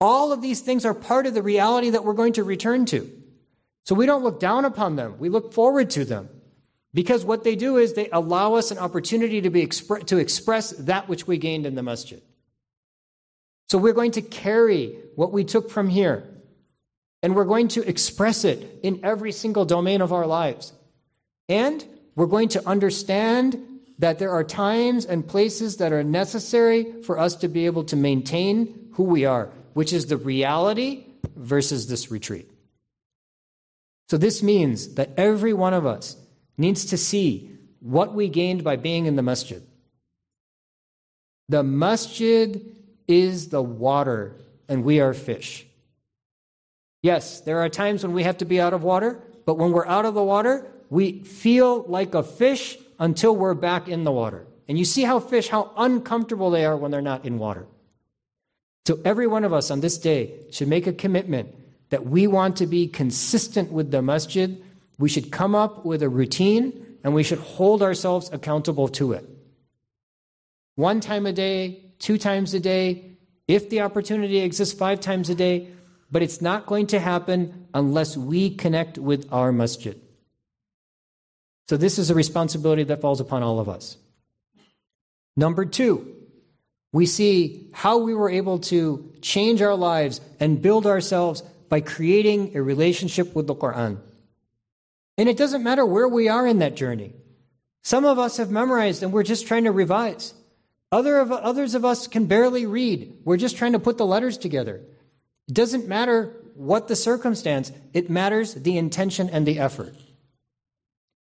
All 0.00 0.32
of 0.32 0.42
these 0.42 0.60
things 0.60 0.84
are 0.84 0.92
part 0.92 1.26
of 1.26 1.34
the 1.34 1.42
reality 1.42 1.90
that 1.90 2.04
we're 2.04 2.12
going 2.12 2.34
to 2.34 2.44
return 2.44 2.84
to. 2.86 3.10
So 3.84 3.94
we 3.94 4.04
don't 4.04 4.24
look 4.24 4.40
down 4.40 4.64
upon 4.64 4.96
them, 4.96 5.18
we 5.18 5.28
look 5.28 5.52
forward 5.52 5.90
to 5.90 6.04
them. 6.04 6.28
Because 6.92 7.24
what 7.24 7.44
they 7.44 7.56
do 7.56 7.76
is 7.76 7.92
they 7.92 8.08
allow 8.10 8.54
us 8.54 8.70
an 8.70 8.78
opportunity 8.78 9.42
to, 9.42 9.50
be 9.50 9.64
expre- 9.64 10.06
to 10.06 10.16
express 10.16 10.70
that 10.70 11.08
which 11.08 11.26
we 11.26 11.36
gained 11.36 11.66
in 11.66 11.74
the 11.74 11.82
masjid. 11.82 12.22
So 13.68 13.78
we're 13.78 13.92
going 13.92 14.12
to 14.12 14.22
carry 14.22 14.96
what 15.16 15.32
we 15.32 15.44
took 15.44 15.70
from 15.70 15.88
here 15.88 16.24
and 17.22 17.34
we're 17.34 17.44
going 17.44 17.68
to 17.68 17.88
express 17.88 18.44
it 18.44 18.80
in 18.82 19.00
every 19.04 19.32
single 19.32 19.64
domain 19.64 20.00
of 20.00 20.12
our 20.12 20.26
lives. 20.26 20.72
And 21.48 21.84
we're 22.14 22.26
going 22.26 22.50
to 22.50 22.68
understand 22.68 23.60
that 23.98 24.18
there 24.18 24.30
are 24.30 24.44
times 24.44 25.06
and 25.06 25.26
places 25.26 25.78
that 25.78 25.92
are 25.92 26.04
necessary 26.04 27.02
for 27.02 27.18
us 27.18 27.34
to 27.36 27.48
be 27.48 27.66
able 27.66 27.84
to 27.84 27.96
maintain 27.96 28.90
who 28.92 29.04
we 29.04 29.24
are, 29.24 29.50
which 29.72 29.92
is 29.92 30.06
the 30.06 30.16
reality 30.16 31.06
versus 31.34 31.88
this 31.88 32.10
retreat. 32.10 32.50
So 34.08 34.18
this 34.18 34.42
means 34.42 34.94
that 34.94 35.10
every 35.16 35.52
one 35.52 35.74
of 35.74 35.86
us 35.86 36.16
needs 36.56 36.86
to 36.86 36.96
see 36.96 37.50
what 37.80 38.14
we 38.14 38.28
gained 38.28 38.62
by 38.62 38.76
being 38.76 39.06
in 39.06 39.16
the 39.16 39.22
masjid. 39.22 39.62
The 41.48 41.62
masjid 41.62 42.75
is 43.08 43.48
the 43.48 43.62
water, 43.62 44.36
and 44.68 44.84
we 44.84 45.00
are 45.00 45.14
fish. 45.14 45.66
Yes, 47.02 47.40
there 47.40 47.60
are 47.60 47.68
times 47.68 48.04
when 48.04 48.14
we 48.14 48.24
have 48.24 48.38
to 48.38 48.44
be 48.44 48.60
out 48.60 48.72
of 48.72 48.82
water, 48.82 49.20
but 49.44 49.54
when 49.54 49.72
we're 49.72 49.86
out 49.86 50.04
of 50.06 50.14
the 50.14 50.24
water, 50.24 50.66
we 50.90 51.20
feel 51.20 51.82
like 51.84 52.14
a 52.14 52.22
fish 52.22 52.78
until 52.98 53.36
we're 53.36 53.54
back 53.54 53.88
in 53.88 54.04
the 54.04 54.12
water. 54.12 54.46
And 54.68 54.78
you 54.78 54.84
see 54.84 55.02
how 55.02 55.20
fish, 55.20 55.48
how 55.48 55.72
uncomfortable 55.76 56.50
they 56.50 56.64
are 56.64 56.76
when 56.76 56.90
they're 56.90 57.00
not 57.00 57.24
in 57.24 57.38
water. 57.38 57.66
So 58.86 58.98
every 59.04 59.26
one 59.26 59.44
of 59.44 59.52
us 59.52 59.70
on 59.70 59.80
this 59.80 59.98
day 59.98 60.34
should 60.50 60.68
make 60.68 60.86
a 60.86 60.92
commitment 60.92 61.54
that 61.90 62.06
we 62.06 62.26
want 62.26 62.56
to 62.56 62.66
be 62.66 62.88
consistent 62.88 63.70
with 63.70 63.90
the 63.90 64.02
masjid, 64.02 64.62
we 64.98 65.08
should 65.08 65.30
come 65.30 65.54
up 65.54 65.84
with 65.84 66.02
a 66.02 66.08
routine 66.08 66.96
and 67.04 67.14
we 67.14 67.22
should 67.22 67.38
hold 67.38 67.82
ourselves 67.82 68.30
accountable 68.32 68.88
to 68.88 69.12
it. 69.12 69.24
One 70.74 71.00
time 71.00 71.26
a 71.26 71.32
day, 71.32 71.80
two 71.98 72.18
times 72.18 72.54
a 72.54 72.60
day, 72.60 73.12
if 73.48 73.70
the 73.70 73.80
opportunity 73.80 74.38
exists, 74.38 74.76
five 74.76 75.00
times 75.00 75.30
a 75.30 75.34
day, 75.34 75.68
but 76.10 76.22
it's 76.22 76.40
not 76.40 76.66
going 76.66 76.86
to 76.88 76.98
happen 76.98 77.66
unless 77.74 78.16
we 78.16 78.50
connect 78.50 78.98
with 78.98 79.32
our 79.32 79.52
masjid. 79.52 80.00
So, 81.68 81.76
this 81.76 81.98
is 81.98 82.10
a 82.10 82.14
responsibility 82.14 82.84
that 82.84 83.00
falls 83.00 83.20
upon 83.20 83.42
all 83.42 83.58
of 83.58 83.68
us. 83.68 83.96
Number 85.36 85.64
two, 85.64 86.14
we 86.92 87.06
see 87.06 87.68
how 87.72 87.98
we 87.98 88.14
were 88.14 88.30
able 88.30 88.60
to 88.60 89.12
change 89.20 89.60
our 89.60 89.74
lives 89.74 90.20
and 90.40 90.62
build 90.62 90.86
ourselves 90.86 91.42
by 91.68 91.80
creating 91.80 92.56
a 92.56 92.62
relationship 92.62 93.34
with 93.34 93.46
the 93.46 93.54
Quran. 93.54 93.98
And 95.18 95.28
it 95.28 95.36
doesn't 95.36 95.62
matter 95.62 95.84
where 95.84 96.08
we 96.08 96.28
are 96.28 96.46
in 96.46 96.60
that 96.60 96.76
journey. 96.76 97.12
Some 97.82 98.04
of 98.04 98.18
us 98.18 98.36
have 98.36 98.50
memorized 98.50 99.02
and 99.02 99.12
we're 99.12 99.22
just 99.24 99.46
trying 99.46 99.64
to 99.64 99.72
revise. 99.72 100.34
Other 100.92 101.18
of, 101.18 101.32
others 101.32 101.74
of 101.74 101.84
us 101.84 102.06
can 102.06 102.26
barely 102.26 102.66
read. 102.66 103.18
We're 103.24 103.36
just 103.36 103.56
trying 103.56 103.72
to 103.72 103.78
put 103.78 103.98
the 103.98 104.06
letters 104.06 104.38
together. 104.38 104.82
It 105.48 105.54
doesn't 105.54 105.88
matter 105.88 106.34
what 106.54 106.88
the 106.88 106.96
circumstance, 106.96 107.70
it 107.92 108.08
matters 108.08 108.54
the 108.54 108.78
intention 108.78 109.28
and 109.28 109.46
the 109.46 109.58
effort. 109.58 109.94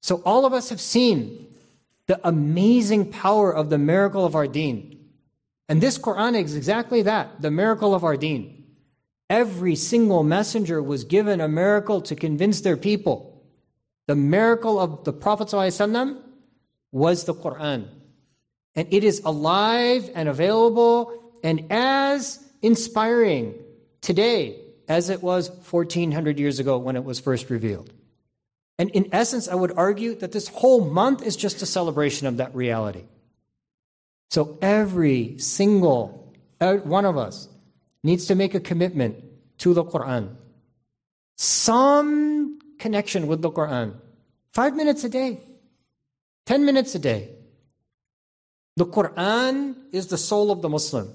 So 0.03 0.23
all 0.25 0.47
of 0.47 0.53
us 0.53 0.69
have 0.69 0.81
seen 0.81 1.55
the 2.07 2.21
amazing 2.27 3.11
power 3.11 3.55
of 3.55 3.71
the 3.71 3.79
miracle 3.79 4.25
of 4.25 4.35
our 4.35 4.47
deen. 4.47 5.09
And 5.69 5.81
this 5.81 5.99
Quran 5.99 6.41
is 6.41 6.55
exactly 6.55 7.03
that 7.03 7.41
the 7.41 7.51
miracle 7.51 7.95
of 7.95 8.05
our 8.05 8.17
deen. 8.17 8.65
Every 9.31 9.75
single 9.75 10.23
messenger 10.23 10.83
was 10.83 11.05
given 11.05 11.41
a 11.41 11.49
miracle 11.49 12.03
to 12.03 12.15
convince 12.15 12.61
their 12.61 12.77
people. 12.77 13.43
The 14.07 14.15
miracle 14.15 14.79
of 14.79 15.05
the 15.05 15.15
Prophet 15.15 15.51
was 16.93 17.25
the 17.25 17.35
Quran. 17.35 17.89
And 18.77 18.89
it 18.91 19.05
is 19.05 19.23
alive 19.25 20.11
and 20.15 20.29
available 20.29 21.13
and 21.43 21.67
as 21.71 22.43
inspiring 22.63 23.55
today 24.01 24.61
as 24.89 25.11
it 25.11 25.23
was 25.23 25.51
1400 25.51 26.39
years 26.39 26.59
ago 26.59 26.79
when 26.79 26.97
it 26.97 27.05
was 27.05 27.21
first 27.21 27.51
revealed. 27.51 27.93
And 28.79 28.91
in 28.91 29.09
essence, 29.13 29.49
I 29.49 29.55
would 29.55 29.73
argue 29.77 30.17
that 30.17 30.33
this 30.33 30.49
whole 30.49 30.85
month 30.85 31.23
is 31.23 31.37
just 31.37 31.63
a 31.63 31.67
celebration 31.67 32.27
of 32.27 32.39
that 32.39 32.55
reality. 32.55 33.05
So 34.31 34.59
every 34.61 35.39
single 35.39 36.35
one 36.59 37.05
of 37.05 37.17
us 37.17 37.49
needs 38.03 38.27
to 38.27 38.35
make 38.35 38.55
a 38.55 38.61
commitment 38.61 39.23
to 39.59 39.75
the 39.75 39.85
Quran. 39.85 40.35
Some 41.37 42.59
connection 42.79 43.27
with 43.27 43.43
the 43.43 43.51
Quran. 43.51 43.95
Five 44.53 44.75
minutes 44.75 45.05
a 45.05 45.09
day, 45.09 45.41
10 46.47 46.65
minutes 46.65 46.95
a 46.95 46.99
day. 46.99 47.31
The 48.77 48.87
Quran 48.87 49.77
is 49.93 50.09
the 50.09 50.19
soul 50.19 50.51
of 50.51 50.63
the 50.63 50.69
Muslim. 50.69 51.13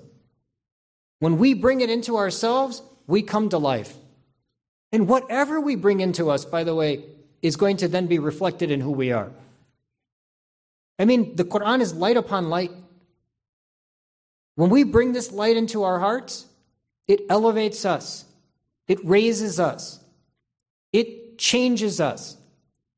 When 1.19 1.38
we 1.38 1.54
bring 1.54 1.82
it 1.82 1.89
into 1.89 2.17
ourselves, 2.17 2.82
we 3.08 3.22
come 3.22 3.50
to 3.50 3.58
life. 3.58 3.93
And 4.91 5.08
whatever 5.08 5.60
we 5.60 5.76
bring 5.76 6.00
into 6.00 6.30
us, 6.30 6.45
by 6.45 6.63
the 6.63 6.74
way, 6.74 7.04
is 7.41 7.58
going 7.58 7.78
to 7.78 7.88
then 7.88 8.08
be 8.08 8.19
reflected 8.19 8.72
in 8.72 8.82
who 8.82 8.91
we 8.91 9.12
are. 9.12 9.32
I 10.98 11.06
mean, 11.06 11.36
the 11.36 11.43
Quran 11.43 11.82
is 11.82 11.93
light 11.93 12.17
upon 12.17 12.50
light. 12.50 12.72
When 14.56 14.69
we 14.69 14.84
bring 14.84 15.13
this 15.13 15.32
light 15.32 15.56
into 15.56 15.84
our 15.84 16.00
hearts, 16.00 16.45
it 17.08 17.22
elevates 17.30 17.86
us, 17.86 18.26
it 18.88 19.04
raises 19.06 19.60
us, 19.60 20.00
it 20.91 21.38
changes 21.38 22.02
us, 22.02 22.38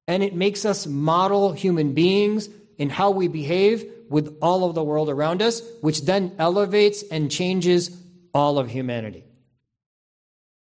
and 0.08 0.24
it 0.24 0.36
makes 0.36 0.66
us 0.66 0.88
model 0.88 1.54
human 1.54 1.94
beings 1.94 2.50
in 2.78 2.90
how 2.90 3.12
we 3.12 3.28
behave 3.28 3.86
with 4.12 4.38
all 4.42 4.66
of 4.66 4.76
the 4.76 4.84
world 4.84 5.10
around 5.10 5.42
us, 5.42 5.62
which 5.80 6.02
then 6.02 6.36
elevates 6.38 7.02
and 7.10 7.32
changes 7.32 7.98
all 8.34 8.60
of 8.60 8.70
humanity. 8.70 9.24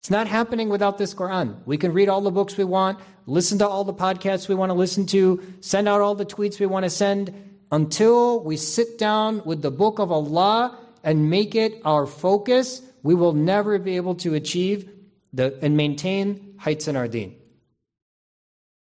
It's 0.02 0.10
not 0.10 0.28
happening 0.28 0.70
without 0.70 0.98
this 0.98 1.14
Quran. 1.14 1.66
We 1.66 1.78
can 1.78 1.94
read 1.94 2.10
all 2.10 2.22
the 2.22 2.32
books 2.32 2.58
we 2.58 2.64
want, 2.64 3.00
listen 3.26 3.60
to 3.60 3.68
all 3.68 3.84
the 3.84 3.94
podcasts 3.94 4.48
we 4.48 4.56
want 4.56 4.72
to 4.72 4.74
listen 4.74 5.06
to, 5.08 5.42
send 5.62 5.88
out 5.88 6.02
all 6.02 6.16
the 6.16 6.26
tweets 6.26 6.60
we 6.60 6.66
want 6.66 6.84
to 6.84 6.90
send, 6.90 7.34
until 7.72 8.44
we 8.44 8.58
sit 8.58 9.00
down 9.00 9.44
with 9.46 9.62
the 9.62 9.72
book 9.72 10.00
of 10.00 10.12
Allah 10.12 10.78
and 11.04 11.30
make 11.30 11.56
it 11.56 11.82
our 11.86 12.06
focus, 12.06 12.82
we 13.04 13.16
will 13.16 13.34
never 13.34 13.80
be 13.80 13.96
able 13.96 14.16
to 14.16 14.34
achieve 14.34 14.90
the, 15.34 15.58
and 15.62 15.76
maintain 15.76 16.56
heights 16.58 16.88
in 16.88 16.96
our 16.96 17.08
deen. 17.08 17.36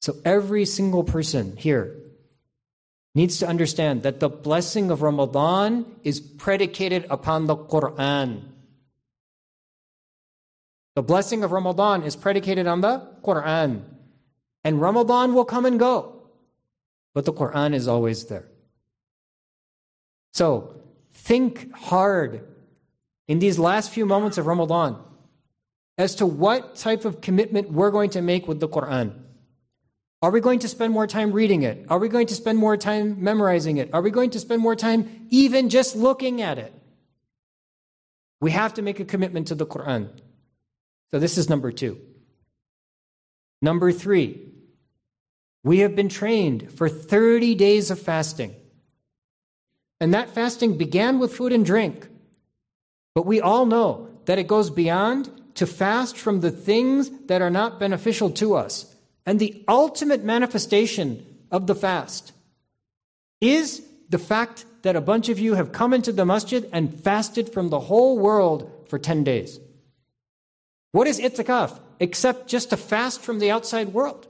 So 0.01 0.15
every 0.25 0.65
single 0.65 1.03
person 1.03 1.55
here 1.55 2.00
needs 3.13 3.39
to 3.39 3.47
understand 3.47 4.03
that 4.03 4.19
the 4.19 4.29
blessing 4.29 4.89
of 4.89 5.01
Ramadan 5.01 5.85
is 6.03 6.19
predicated 6.19 7.05
upon 7.09 7.47
the 7.47 7.55
Quran. 7.55 8.43
The 10.95 11.03
blessing 11.03 11.43
of 11.43 11.51
Ramadan 11.51 12.03
is 12.03 12.15
predicated 12.15 12.67
on 12.67 12.81
the 12.81 13.07
Quran. 13.23 13.83
And 14.63 14.79
Ramadan 14.79 15.33
will 15.33 15.45
come 15.45 15.65
and 15.65 15.79
go, 15.79 16.21
but 17.13 17.25
the 17.25 17.33
Quran 17.33 17.73
is 17.73 17.87
always 17.87 18.25
there. 18.25 18.47
So 20.33 20.75
think 21.13 21.73
hard 21.73 22.45
in 23.27 23.39
these 23.39 23.57
last 23.57 23.91
few 23.91 24.05
moments 24.05 24.37
of 24.37 24.45
Ramadan 24.45 25.01
as 25.97 26.15
to 26.15 26.25
what 26.25 26.75
type 26.75 27.05
of 27.05 27.21
commitment 27.21 27.71
we're 27.71 27.91
going 27.91 28.09
to 28.11 28.21
make 28.21 28.47
with 28.47 28.59
the 28.59 28.67
Quran. 28.67 29.13
Are 30.21 30.29
we 30.29 30.39
going 30.39 30.59
to 30.59 30.67
spend 30.67 30.93
more 30.93 31.07
time 31.07 31.31
reading 31.31 31.63
it? 31.63 31.85
Are 31.89 31.97
we 31.97 32.07
going 32.07 32.27
to 32.27 32.35
spend 32.35 32.59
more 32.59 32.77
time 32.77 33.23
memorizing 33.23 33.77
it? 33.77 33.89
Are 33.93 34.01
we 34.01 34.11
going 34.11 34.29
to 34.31 34.39
spend 34.39 34.61
more 34.61 34.75
time 34.75 35.27
even 35.29 35.69
just 35.69 35.95
looking 35.95 36.41
at 36.41 36.59
it? 36.59 36.73
We 38.39 38.51
have 38.51 38.75
to 38.75 38.81
make 38.81 38.99
a 38.99 39.05
commitment 39.05 39.47
to 39.47 39.55
the 39.55 39.65
Quran. 39.65 40.09
So 41.11 41.19
this 41.19 41.37
is 41.37 41.49
number 41.49 41.71
two. 41.71 41.99
Number 43.63 43.91
three, 43.91 44.51
we 45.63 45.79
have 45.79 45.95
been 45.95 46.09
trained 46.09 46.71
for 46.71 46.87
30 46.87 47.55
days 47.55 47.91
of 47.91 47.99
fasting. 47.99 48.55
And 49.99 50.13
that 50.13 50.31
fasting 50.31 50.77
began 50.77 51.19
with 51.19 51.33
food 51.33 51.51
and 51.51 51.65
drink. 51.65 52.07
But 53.13 53.25
we 53.25 53.41
all 53.41 53.65
know 53.65 54.09
that 54.25 54.39
it 54.39 54.47
goes 54.47 54.69
beyond 54.69 55.29
to 55.55 55.67
fast 55.67 56.17
from 56.17 56.41
the 56.41 56.51
things 56.51 57.09
that 57.27 57.41
are 57.41 57.49
not 57.49 57.79
beneficial 57.79 58.31
to 58.31 58.55
us. 58.55 58.90
And 59.25 59.39
the 59.39 59.63
ultimate 59.67 60.23
manifestation 60.23 61.25
of 61.51 61.67
the 61.67 61.75
fast 61.75 62.33
is 63.39 63.81
the 64.09 64.19
fact 64.19 64.65
that 64.81 64.95
a 64.95 65.01
bunch 65.01 65.29
of 65.29 65.39
you 65.39 65.55
have 65.55 65.71
come 65.71 65.93
into 65.93 66.11
the 66.11 66.25
masjid 66.25 66.67
and 66.73 66.99
fasted 67.01 67.53
from 67.53 67.69
the 67.69 67.79
whole 67.79 68.17
world 68.17 68.69
for 68.87 68.97
10 68.97 69.23
days. 69.23 69.59
What 70.91 71.07
is 71.07 71.19
itikaf 71.19 71.79
except 71.99 72.47
just 72.47 72.71
to 72.71 72.77
fast 72.77 73.21
from 73.21 73.39
the 73.39 73.51
outside 73.51 73.93
world? 73.93 74.27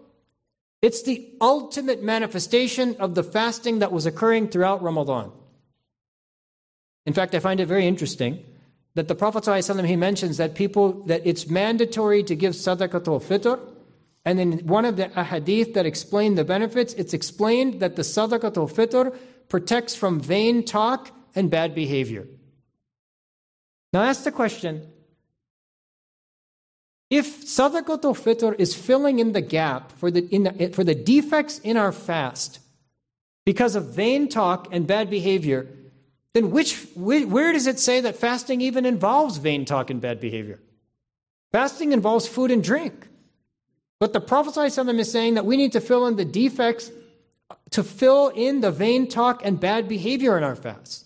It's 0.81 1.03
the 1.03 1.27
ultimate 1.39 2.01
manifestation 2.01 2.95
of 2.99 3.15
the 3.15 3.23
fasting 3.23 3.79
that 3.79 3.91
was 3.91 4.05
occurring 4.05 4.49
throughout 4.49 4.81
Ramadan. 4.81 5.31
In 7.05 7.13
fact, 7.13 7.33
I 7.33 7.39
find 7.39 7.59
it 7.59 7.67
very 7.67 7.87
interesting 7.87 8.43
that 8.95 9.07
the 9.07 9.15
Prophet 9.15 9.43
ﷺ, 9.43 9.85
he 9.85 9.95
mentions 9.95 10.37
that 10.37 10.53
people 10.55 11.03
that 11.05 11.25
it's 11.25 11.47
mandatory 11.47 12.23
to 12.23 12.35
give 12.35 12.53
sadaqatul 12.53 13.23
fitr. 13.23 13.59
And 14.23 14.39
in 14.39 14.51
one 14.67 14.85
of 14.85 14.97
the 14.97 15.07
ahadith 15.09 15.73
that 15.73 15.85
explain 15.85 16.35
the 16.35 16.45
benefits, 16.45 16.93
it's 16.93 17.13
explained 17.13 17.79
that 17.79 17.95
the 17.95 18.03
sadaqatul 18.03 18.71
fitr 18.71 19.15
protects 19.49 19.95
from 19.95 20.19
vain 20.19 20.63
talk 20.63 21.11
and 21.35 21.49
bad 21.49 21.73
behavior. 21.73 22.27
Now 23.93 24.03
ask 24.03 24.23
the 24.23 24.31
question 24.31 24.87
if 27.09 27.45
sadaqatul 27.45 28.15
fitr 28.15 28.57
is 28.57 28.73
filling 28.73 29.19
in 29.19 29.33
the 29.33 29.41
gap 29.41 29.91
for 29.91 30.09
the, 30.09 30.21
the, 30.21 30.71
for 30.73 30.83
the 30.83 30.95
defects 30.95 31.59
in 31.59 31.75
our 31.75 31.91
fast 31.91 32.59
because 33.45 33.75
of 33.75 33.93
vain 33.93 34.29
talk 34.29 34.69
and 34.71 34.87
bad 34.87 35.09
behavior, 35.09 35.67
then 36.33 36.51
which, 36.51 36.87
where 36.95 37.51
does 37.51 37.67
it 37.67 37.79
say 37.79 37.99
that 37.99 38.15
fasting 38.15 38.61
even 38.61 38.85
involves 38.85 39.37
vain 39.37 39.65
talk 39.65 39.89
and 39.89 39.99
bad 39.99 40.21
behavior? 40.21 40.59
Fasting 41.51 41.91
involves 41.91 42.27
food 42.27 42.51
and 42.51 42.63
drink. 42.63 43.09
But 44.01 44.13
the 44.13 44.19
Prophet 44.19 44.55
ﷺ 44.55 44.97
is 44.97 45.11
saying 45.11 45.35
that 45.35 45.45
we 45.45 45.57
need 45.57 45.73
to 45.73 45.79
fill 45.79 46.07
in 46.07 46.15
the 46.15 46.25
defects 46.25 46.89
to 47.69 47.83
fill 47.83 48.29
in 48.29 48.59
the 48.59 48.71
vain 48.71 49.07
talk 49.07 49.45
and 49.45 49.59
bad 49.59 49.87
behavior 49.87 50.35
in 50.39 50.43
our 50.43 50.55
fast. 50.55 51.05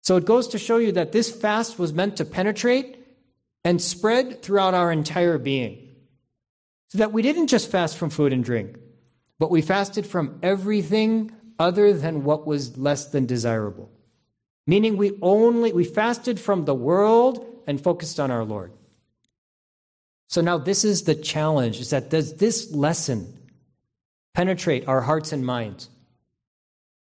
So 0.00 0.16
it 0.16 0.24
goes 0.24 0.48
to 0.48 0.58
show 0.58 0.78
you 0.78 0.92
that 0.92 1.12
this 1.12 1.30
fast 1.30 1.78
was 1.78 1.92
meant 1.92 2.16
to 2.16 2.24
penetrate 2.24 2.96
and 3.64 3.82
spread 3.82 4.40
throughout 4.40 4.72
our 4.72 4.90
entire 4.90 5.36
being. 5.36 5.90
So 6.88 6.98
that 6.98 7.12
we 7.12 7.20
didn't 7.20 7.48
just 7.48 7.70
fast 7.70 7.98
from 7.98 8.08
food 8.08 8.32
and 8.32 8.42
drink, 8.42 8.78
but 9.38 9.50
we 9.50 9.60
fasted 9.60 10.06
from 10.06 10.38
everything 10.42 11.32
other 11.58 11.92
than 11.92 12.24
what 12.24 12.46
was 12.46 12.78
less 12.78 13.08
than 13.08 13.26
desirable. 13.26 13.90
Meaning 14.66 14.96
we 14.96 15.18
only 15.20 15.70
we 15.74 15.84
fasted 15.84 16.40
from 16.40 16.64
the 16.64 16.74
world 16.74 17.44
and 17.66 17.78
focused 17.78 18.18
on 18.18 18.30
our 18.30 18.44
Lord. 18.44 18.72
So 20.28 20.40
now 20.40 20.58
this 20.58 20.84
is 20.84 21.02
the 21.02 21.14
challenge 21.14 21.80
is 21.80 21.90
that 21.90 22.10
does 22.10 22.36
this 22.36 22.72
lesson 22.72 23.38
penetrate 24.34 24.88
our 24.88 25.00
hearts 25.00 25.32
and 25.32 25.44
minds? 25.44 25.88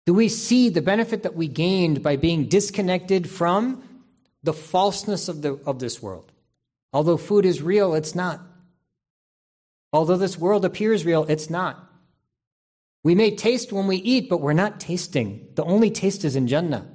Do 0.06 0.14
we 0.14 0.30
see 0.30 0.70
the 0.70 0.82
benefit 0.82 1.24
that 1.24 1.36
we 1.36 1.48
gained 1.48 2.02
by 2.02 2.16
being 2.16 2.46
disconnected 2.46 3.30
from 3.30 3.84
the 4.44 4.54
falseness 4.54 5.28
of, 5.28 5.42
the, 5.42 5.56
of 5.66 5.80
this 5.80 6.02
world? 6.02 6.32
Although 6.94 7.18
food 7.18 7.46
is 7.46 7.62
real, 7.62 7.94
it's 7.94 8.16
not. 8.16 8.42
Although 9.92 10.18
this 10.18 10.38
world 10.38 10.64
appears 10.64 11.06
real, 11.06 11.26
it's 11.26 11.50
not. 11.50 11.92
We 13.04 13.16
may 13.16 13.36
taste 13.36 13.72
when 13.72 13.88
we 13.88 13.98
eat, 13.98 14.30
but 14.30 14.42
we're 14.42 14.54
not 14.54 14.80
tasting. 14.80 15.48
The 15.56 15.64
only 15.64 15.92
taste 15.92 16.24
is 16.26 16.36
in 16.36 16.48
Jannah. 16.48 16.88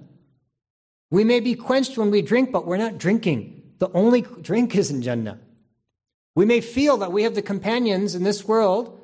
We 1.11 1.25
may 1.25 1.41
be 1.41 1.55
quenched 1.55 1.99
when 1.99 2.11
we 2.11 2.23
drink, 2.23 2.53
but 2.53 2.67
we're 2.67 2.77
not 2.79 2.99
drinking. 2.99 3.75
The 3.79 3.91
only 3.93 4.23
drink 4.23 4.75
is 4.75 4.91
in 4.91 5.03
Jannah. 5.03 5.41
We 6.35 6.45
may 6.45 6.61
feel 6.61 6.97
that 6.99 7.13
we 7.13 7.25
have 7.25 7.35
the 7.35 7.43
companions 7.43 8.15
in 8.15 8.23
this 8.23 8.47
world, 8.47 8.99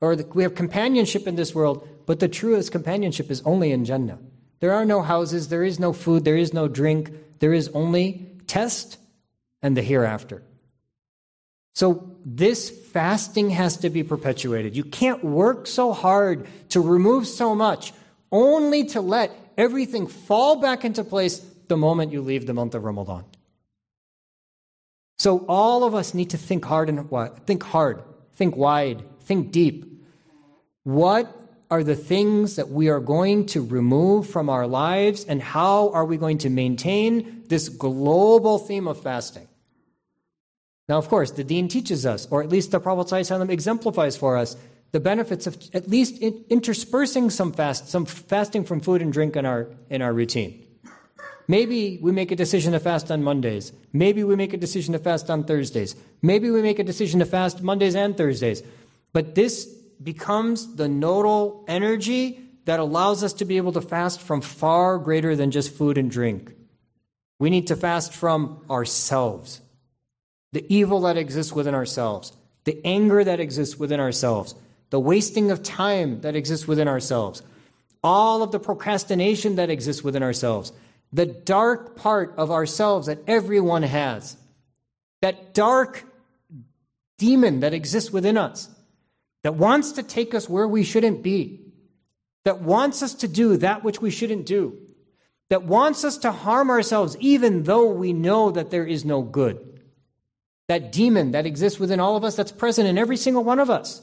or 0.00 0.16
we 0.34 0.42
have 0.42 0.54
companionship 0.54 1.26
in 1.26 1.36
this 1.36 1.54
world, 1.54 1.86
but 2.06 2.20
the 2.20 2.28
truest 2.28 2.72
companionship 2.72 3.30
is 3.30 3.42
only 3.44 3.70
in 3.70 3.84
Jannah. 3.84 4.18
There 4.60 4.72
are 4.72 4.84
no 4.84 5.02
houses, 5.02 5.48
there 5.48 5.64
is 5.64 5.78
no 5.78 5.92
food, 5.92 6.24
there 6.24 6.36
is 6.36 6.52
no 6.52 6.68
drink, 6.68 7.12
there 7.38 7.52
is 7.52 7.68
only 7.68 8.30
test 8.46 8.98
and 9.62 9.76
the 9.76 9.82
hereafter. 9.82 10.42
So, 11.74 12.16
this 12.24 12.70
fasting 12.70 13.50
has 13.50 13.78
to 13.78 13.90
be 13.90 14.02
perpetuated. 14.02 14.76
You 14.76 14.84
can't 14.84 15.24
work 15.24 15.66
so 15.66 15.92
hard 15.92 16.46
to 16.70 16.80
remove 16.80 17.26
so 17.26 17.54
much 17.54 17.92
only 18.30 18.84
to 18.84 19.00
let 19.00 19.30
everything 19.56 20.06
fall 20.06 20.56
back 20.56 20.84
into 20.84 21.02
place 21.02 21.38
the 21.68 21.76
moment 21.76 22.12
you 22.12 22.22
leave 22.22 22.46
the 22.46 22.54
month 22.54 22.74
of 22.74 22.84
Ramadan. 22.84 23.24
So 25.22 25.44
all 25.48 25.84
of 25.84 25.94
us 25.94 26.14
need 26.14 26.30
to 26.30 26.36
think 26.36 26.64
hard 26.64 26.88
and 26.88 27.08
think 27.46 27.62
hard, 27.62 28.02
think 28.32 28.56
wide, 28.56 29.04
think 29.20 29.52
deep. 29.52 30.02
What 30.82 31.32
are 31.70 31.84
the 31.84 31.94
things 31.94 32.56
that 32.56 32.70
we 32.70 32.88
are 32.88 32.98
going 32.98 33.46
to 33.54 33.64
remove 33.64 34.28
from 34.28 34.50
our 34.50 34.66
lives 34.66 35.24
and 35.24 35.40
how 35.40 35.90
are 35.90 36.04
we 36.04 36.16
going 36.16 36.38
to 36.38 36.50
maintain 36.50 37.44
this 37.46 37.68
global 37.68 38.58
theme 38.58 38.88
of 38.88 39.00
fasting? 39.00 39.46
Now, 40.88 40.98
of 40.98 41.08
course, 41.08 41.30
the 41.30 41.44
deen 41.44 41.68
teaches 41.68 42.04
us, 42.04 42.26
or 42.28 42.42
at 42.42 42.48
least 42.48 42.72
the 42.72 42.80
Prophet 42.80 43.12
exemplifies 43.48 44.16
for 44.16 44.36
us, 44.36 44.56
the 44.90 44.98
benefits 44.98 45.46
of 45.46 45.56
at 45.72 45.88
least 45.88 46.18
interspersing 46.18 47.30
some 47.30 47.52
fast, 47.52 47.88
some 47.88 48.06
fasting 48.06 48.64
from 48.64 48.80
food 48.80 49.00
and 49.00 49.12
drink 49.12 49.36
in 49.36 49.46
our 49.46 49.68
in 49.88 50.02
our 50.02 50.12
routine. 50.12 50.61
Maybe 51.48 51.98
we 52.00 52.12
make 52.12 52.30
a 52.30 52.36
decision 52.36 52.72
to 52.72 52.80
fast 52.80 53.10
on 53.10 53.22
Mondays. 53.22 53.72
Maybe 53.92 54.24
we 54.24 54.36
make 54.36 54.52
a 54.52 54.56
decision 54.56 54.92
to 54.92 54.98
fast 54.98 55.28
on 55.30 55.44
Thursdays. 55.44 55.96
Maybe 56.22 56.50
we 56.50 56.62
make 56.62 56.78
a 56.78 56.84
decision 56.84 57.20
to 57.20 57.26
fast 57.26 57.62
Mondays 57.62 57.96
and 57.96 58.16
Thursdays. 58.16 58.62
But 59.12 59.34
this 59.34 59.66
becomes 60.02 60.76
the 60.76 60.88
nodal 60.88 61.64
energy 61.68 62.40
that 62.64 62.80
allows 62.80 63.24
us 63.24 63.32
to 63.34 63.44
be 63.44 63.56
able 63.56 63.72
to 63.72 63.80
fast 63.80 64.20
from 64.20 64.40
far 64.40 64.98
greater 64.98 65.34
than 65.34 65.50
just 65.50 65.74
food 65.74 65.98
and 65.98 66.10
drink. 66.10 66.54
We 67.38 67.50
need 67.50 67.66
to 67.68 67.76
fast 67.76 68.14
from 68.14 68.64
ourselves, 68.70 69.60
the 70.52 70.64
evil 70.72 71.00
that 71.02 71.16
exists 71.16 71.52
within 71.52 71.74
ourselves, 71.74 72.32
the 72.64 72.80
anger 72.84 73.24
that 73.24 73.40
exists 73.40 73.76
within 73.76 73.98
ourselves, 73.98 74.54
the 74.90 75.00
wasting 75.00 75.50
of 75.50 75.62
time 75.62 76.20
that 76.20 76.36
exists 76.36 76.68
within 76.68 76.86
ourselves, 76.86 77.42
all 78.04 78.44
of 78.44 78.52
the 78.52 78.60
procrastination 78.60 79.56
that 79.56 79.70
exists 79.70 80.04
within 80.04 80.22
ourselves 80.22 80.72
the 81.12 81.26
dark 81.26 81.96
part 81.96 82.34
of 82.36 82.50
ourselves 82.50 83.06
that 83.06 83.18
everyone 83.26 83.82
has, 83.82 84.36
that 85.20 85.54
dark 85.54 86.04
demon 87.18 87.60
that 87.60 87.74
exists 87.74 88.10
within 88.10 88.38
us, 88.38 88.68
that 89.42 89.54
wants 89.54 89.92
to 89.92 90.02
take 90.02 90.34
us 90.34 90.48
where 90.48 90.66
we 90.66 90.82
shouldn't 90.82 91.22
be, 91.22 91.60
that 92.44 92.60
wants 92.60 93.02
us 93.02 93.14
to 93.14 93.28
do 93.28 93.56
that 93.58 93.84
which 93.84 94.00
we 94.00 94.10
shouldn't 94.10 94.46
do, 94.46 94.78
that 95.50 95.64
wants 95.64 96.04
us 96.04 96.16
to 96.18 96.32
harm 96.32 96.70
ourselves 96.70 97.16
even 97.20 97.64
though 97.64 97.90
we 97.90 98.12
know 98.12 98.50
that 98.50 98.70
there 98.70 98.86
is 98.86 99.04
no 99.04 99.22
good. 99.22 99.68
That 100.68 100.92
demon 100.92 101.32
that 101.32 101.44
exists 101.44 101.78
within 101.78 102.00
all 102.00 102.16
of 102.16 102.24
us, 102.24 102.36
that's 102.36 102.52
present 102.52 102.88
in 102.88 102.96
every 102.96 103.16
single 103.16 103.44
one 103.44 103.58
of 103.58 103.68
us. 103.68 104.00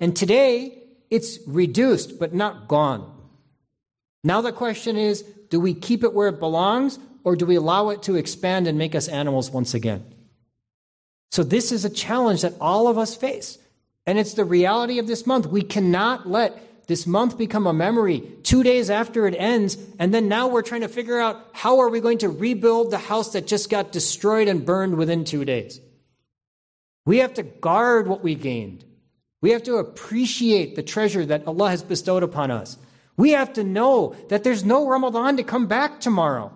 And 0.00 0.16
today, 0.16 0.82
it's 1.10 1.38
reduced 1.46 2.18
but 2.18 2.34
not 2.34 2.66
gone. 2.66 3.10
Now 4.24 4.40
the 4.40 4.52
question 4.52 4.96
is 4.96 5.24
do 5.54 5.60
we 5.60 5.72
keep 5.72 6.02
it 6.02 6.12
where 6.12 6.26
it 6.26 6.40
belongs, 6.40 6.98
or 7.22 7.36
do 7.36 7.46
we 7.46 7.54
allow 7.54 7.90
it 7.90 8.02
to 8.02 8.16
expand 8.16 8.66
and 8.66 8.76
make 8.76 8.96
us 8.96 9.06
animals 9.06 9.52
once 9.52 9.72
again? 9.72 10.04
So, 11.30 11.44
this 11.44 11.70
is 11.70 11.84
a 11.84 11.90
challenge 11.90 12.42
that 12.42 12.54
all 12.60 12.88
of 12.88 12.98
us 12.98 13.14
face. 13.14 13.56
And 14.04 14.18
it's 14.18 14.34
the 14.34 14.44
reality 14.44 14.98
of 14.98 15.06
this 15.06 15.28
month. 15.28 15.46
We 15.46 15.62
cannot 15.62 16.28
let 16.28 16.88
this 16.88 17.06
month 17.06 17.38
become 17.38 17.68
a 17.68 17.72
memory 17.72 18.24
two 18.42 18.64
days 18.64 18.90
after 18.90 19.28
it 19.28 19.36
ends, 19.38 19.78
and 20.00 20.12
then 20.12 20.26
now 20.26 20.48
we're 20.48 20.62
trying 20.62 20.80
to 20.80 20.88
figure 20.88 21.20
out 21.20 21.40
how 21.52 21.78
are 21.78 21.88
we 21.88 22.00
going 22.00 22.18
to 22.18 22.28
rebuild 22.28 22.90
the 22.90 22.98
house 22.98 23.34
that 23.34 23.46
just 23.46 23.70
got 23.70 23.92
destroyed 23.92 24.48
and 24.48 24.66
burned 24.66 24.96
within 24.96 25.24
two 25.24 25.44
days. 25.44 25.78
We 27.06 27.18
have 27.18 27.34
to 27.34 27.44
guard 27.44 28.08
what 28.08 28.24
we 28.24 28.34
gained. 28.34 28.84
We 29.40 29.52
have 29.52 29.62
to 29.62 29.76
appreciate 29.76 30.74
the 30.74 30.82
treasure 30.82 31.24
that 31.24 31.46
Allah 31.46 31.70
has 31.70 31.84
bestowed 31.84 32.24
upon 32.24 32.50
us. 32.50 32.76
We 33.16 33.30
have 33.30 33.52
to 33.54 33.64
know 33.64 34.16
that 34.28 34.44
there's 34.44 34.64
no 34.64 34.88
Ramadan 34.88 35.36
to 35.36 35.42
come 35.42 35.66
back 35.66 36.00
tomorrow. 36.00 36.52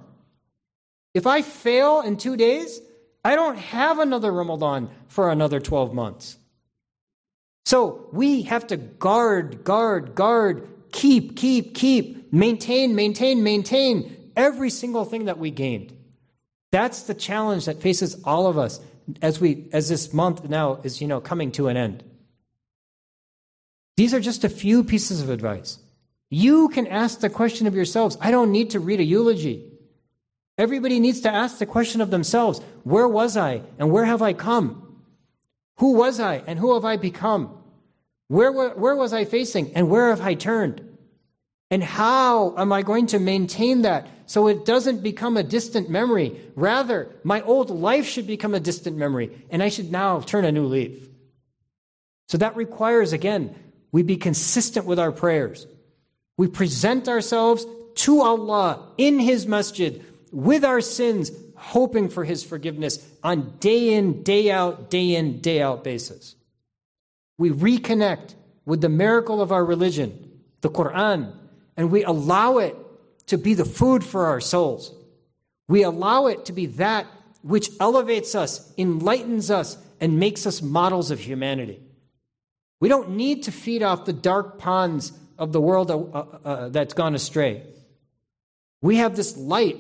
If 1.15 1.27
I 1.27 1.43
fail 1.43 2.01
in 2.01 2.17
two 2.17 2.37
days, 2.37 2.81
I 3.25 3.37
don't 3.37 3.59
have 3.59 3.99
another 3.99 4.33
Ramadan 4.33 4.91
for 5.09 5.31
another 5.31 5.61
12 5.61 5.95
months. 5.95 6.37
So 7.67 8.09
we 8.13 8.43
have 8.43 8.67
to 8.69 8.77
guard, 8.77 9.63
guard, 9.65 10.15
guard, 10.15 10.69
keep, 10.91 11.37
keep, 11.37 11.75
keep, 11.75 12.33
maintain, 12.33 12.95
maintain, 12.95 13.43
maintain 13.43 14.31
every 14.37 14.71
single 14.71 15.05
thing 15.05 15.27
that 15.27 15.39
we 15.39 15.51
gained. 15.51 15.95
That's 16.71 17.03
the 17.03 17.15
challenge 17.15 17.67
that 17.67 17.83
faces 17.83 18.23
all 18.25 18.47
of 18.47 18.59
us 18.59 18.81
as 19.23 19.41
we 19.41 19.69
as 19.73 19.89
this 19.89 20.13
month 20.13 20.49
now 20.49 20.81
is 20.83 21.01
you 21.01 21.09
know 21.09 21.21
coming 21.21 21.53
to 21.53 21.69
an 21.69 21.77
end. 21.77 22.05
These 23.97 24.15
are 24.15 24.21
just 24.21 24.45
a 24.45 24.49
few 24.49 24.85
pieces 24.85 25.21
of 25.21 25.31
advice. 25.31 25.79
You 26.31 26.69
can 26.69 26.87
ask 26.87 27.21
the 27.21 27.31
question 27.31 27.67
of 27.67 27.75
yourselves. 27.75 28.19
I 28.21 28.31
don't 28.31 28.53
need 28.53 28.71
to 28.71 28.81
read 28.81 29.01
a 29.01 29.05
eulogy. 29.05 29.73
Everybody 30.59 31.01
needs 31.01 31.21
to 31.23 31.31
ask 31.31 31.59
the 31.59 31.67
question 31.67 32.01
of 32.01 32.11
themselves 32.11 32.61
Where 32.83 33.09
was 33.09 33.37
I 33.37 33.63
and 33.79 33.91
where 33.91 34.05
have 34.05 34.23
I 34.23 34.33
come? 34.33 35.01
Who 35.79 35.93
was 35.93 36.21
I 36.21 36.43
and 36.47 36.59
who 36.59 36.75
have 36.75 36.85
I 36.85 36.97
become? 36.97 37.57
Where, 38.27 38.53
where 38.53 38.97
was 38.97 39.13
I 39.13 39.25
facing 39.25 39.75
and 39.75 39.89
where 39.89 40.11
have 40.11 40.21
I 40.21 40.35
turned? 40.35 40.85
And 41.71 41.83
how 41.83 42.55
am 42.57 42.73
I 42.73 42.83
going 42.83 43.07
to 43.09 43.19
maintain 43.19 43.83
that 43.83 44.07
so 44.27 44.49
it 44.49 44.65
doesn't 44.65 45.03
become 45.03 45.37
a 45.37 45.43
distant 45.43 45.89
memory? 45.89 46.41
Rather, 46.57 47.09
my 47.25 47.41
old 47.43 47.71
life 47.71 48.07
should 48.07 48.27
become 48.27 48.55
a 48.55 48.61
distant 48.61 48.97
memory 48.97 49.31
and 49.51 49.63
I 49.63 49.69
should 49.69 49.93
now 49.93 50.21
turn 50.21 50.45
a 50.45 50.53
new 50.53 50.67
leaf. 50.67 51.09
So 52.29 52.39
that 52.39 52.57
requires, 52.57 53.13
again, 53.13 53.55
we 53.93 54.03
be 54.03 54.17
consistent 54.17 54.85
with 54.85 54.99
our 54.99 55.13
prayers. 55.13 55.67
We 56.39 56.47
present 56.47 57.09
ourselves 57.09 57.67
to 57.97 58.23
Allah 58.23 58.93
in 58.97 59.19
His 59.19 59.47
masjid 59.47 60.03
with 60.33 60.65
our 60.65 60.81
sins, 60.81 61.33
hoping 61.57 62.09
for 62.09 62.25
His 62.25 62.43
forgiveness 62.43 63.07
on 63.23 63.59
day 63.59 63.93
in, 63.93 64.23
day 64.23 64.51
out, 64.51 64.89
day 64.89 65.17
in, 65.17 65.41
day 65.41 65.61
out 65.61 65.85
basis. 65.85 66.37
We 67.37 67.51
reconnect 67.51 68.35
with 68.65 68.81
the 68.81 68.89
miracle 68.89 69.43
of 69.43 69.53
our 69.53 69.65
religion, 69.65 70.41
the 70.61 70.71
Quran, 70.71 71.35
and 71.77 71.91
we 71.91 72.05
allow 72.05 72.59
it 72.59 72.77
to 73.27 73.37
be 73.37 73.55
the 73.55 73.65
food 73.65 74.05
for 74.05 74.27
our 74.27 74.41
souls. 74.41 74.95
We 75.67 75.83
allow 75.83 76.27
it 76.27 76.45
to 76.47 76.53
be 76.53 76.67
that 76.67 77.07
which 77.43 77.71
elevates 77.81 78.35
us, 78.35 78.73
enlightens 78.79 79.51
us, 79.51 79.77
and 80.01 80.21
makes 80.21 80.47
us 80.47 80.63
models 80.63 81.11
of 81.11 81.19
humanity. 81.19 81.81
We 82.81 82.89
don't 82.89 83.11
need 83.11 83.45
to 83.45 83.53
feed 83.53 83.83
off 83.83 84.05
the 84.05 84.13
dark 84.13 84.59
ponds 84.59 85.13
of 85.39 85.53
the 85.53 85.61
world 85.61 85.91
uh, 85.91 85.99
uh, 85.99 86.27
uh, 86.45 86.69
that's 86.69 86.95
gone 86.95 87.15
astray. 87.15 87.63
We 88.83 88.97
have 88.97 89.17
this 89.17 89.37
light 89.37 89.79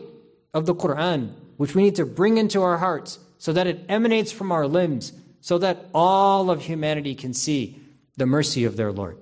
of 0.54 0.66
the 0.66 0.74
Quran, 0.74 1.34
which 1.56 1.74
we 1.74 1.82
need 1.82 1.96
to 1.96 2.06
bring 2.06 2.38
into 2.38 2.62
our 2.62 2.78
hearts 2.78 3.18
so 3.38 3.52
that 3.52 3.66
it 3.66 3.84
emanates 3.88 4.32
from 4.32 4.52
our 4.52 4.66
limbs, 4.66 5.12
so 5.40 5.58
that 5.58 5.86
all 5.92 6.50
of 6.50 6.62
humanity 6.62 7.14
can 7.14 7.34
see 7.34 7.80
the 8.16 8.26
mercy 8.26 8.64
of 8.64 8.76
their 8.76 8.92
Lord. 8.92 9.18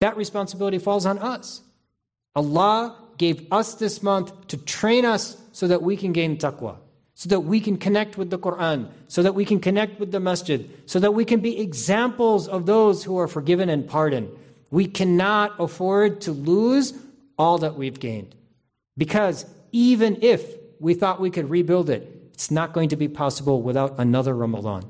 That 0.00 0.16
responsibility 0.16 0.78
falls 0.78 1.06
on 1.06 1.18
us. 1.18 1.62
Allah 2.34 2.96
gave 3.16 3.50
us 3.50 3.74
this 3.74 4.02
month 4.02 4.48
to 4.48 4.58
train 4.58 5.06
us 5.06 5.36
so 5.52 5.68
that 5.68 5.82
we 5.82 5.96
can 5.96 6.12
gain 6.12 6.36
taqwa, 6.36 6.76
so 7.14 7.30
that 7.30 7.40
we 7.40 7.60
can 7.60 7.78
connect 7.78 8.18
with 8.18 8.28
the 8.28 8.38
Quran, 8.38 8.90
so 9.08 9.22
that 9.22 9.34
we 9.34 9.46
can 9.46 9.58
connect 9.58 9.98
with 9.98 10.12
the 10.12 10.20
masjid, 10.20 10.68
so 10.84 11.00
that 11.00 11.12
we 11.12 11.24
can 11.24 11.40
be 11.40 11.58
examples 11.58 12.46
of 12.46 12.66
those 12.66 13.04
who 13.04 13.16
are 13.18 13.28
forgiven 13.28 13.70
and 13.70 13.88
pardoned 13.88 14.28
we 14.70 14.86
cannot 14.86 15.54
afford 15.58 16.20
to 16.22 16.32
lose 16.32 16.92
all 17.38 17.58
that 17.58 17.76
we've 17.76 18.00
gained. 18.00 18.34
Because 18.96 19.46
even 19.72 20.18
if 20.22 20.42
we 20.80 20.94
thought 20.94 21.20
we 21.20 21.30
could 21.30 21.50
rebuild 21.50 21.90
it, 21.90 22.16
It's 22.36 22.50
not 22.50 22.74
going 22.74 22.90
to 22.90 22.96
be 22.96 23.08
possible 23.08 23.62
without 23.62 23.94
another 23.98 24.34
Ramadan. 24.34 24.84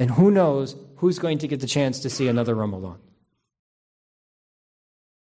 And 0.00 0.10
who 0.10 0.32
knows 0.32 0.74
who's 0.96 1.20
going 1.20 1.38
to 1.38 1.46
get 1.46 1.60
the 1.60 1.68
chance 1.68 2.00
to 2.00 2.10
see 2.10 2.26
another 2.26 2.52
Ramadan. 2.52 2.96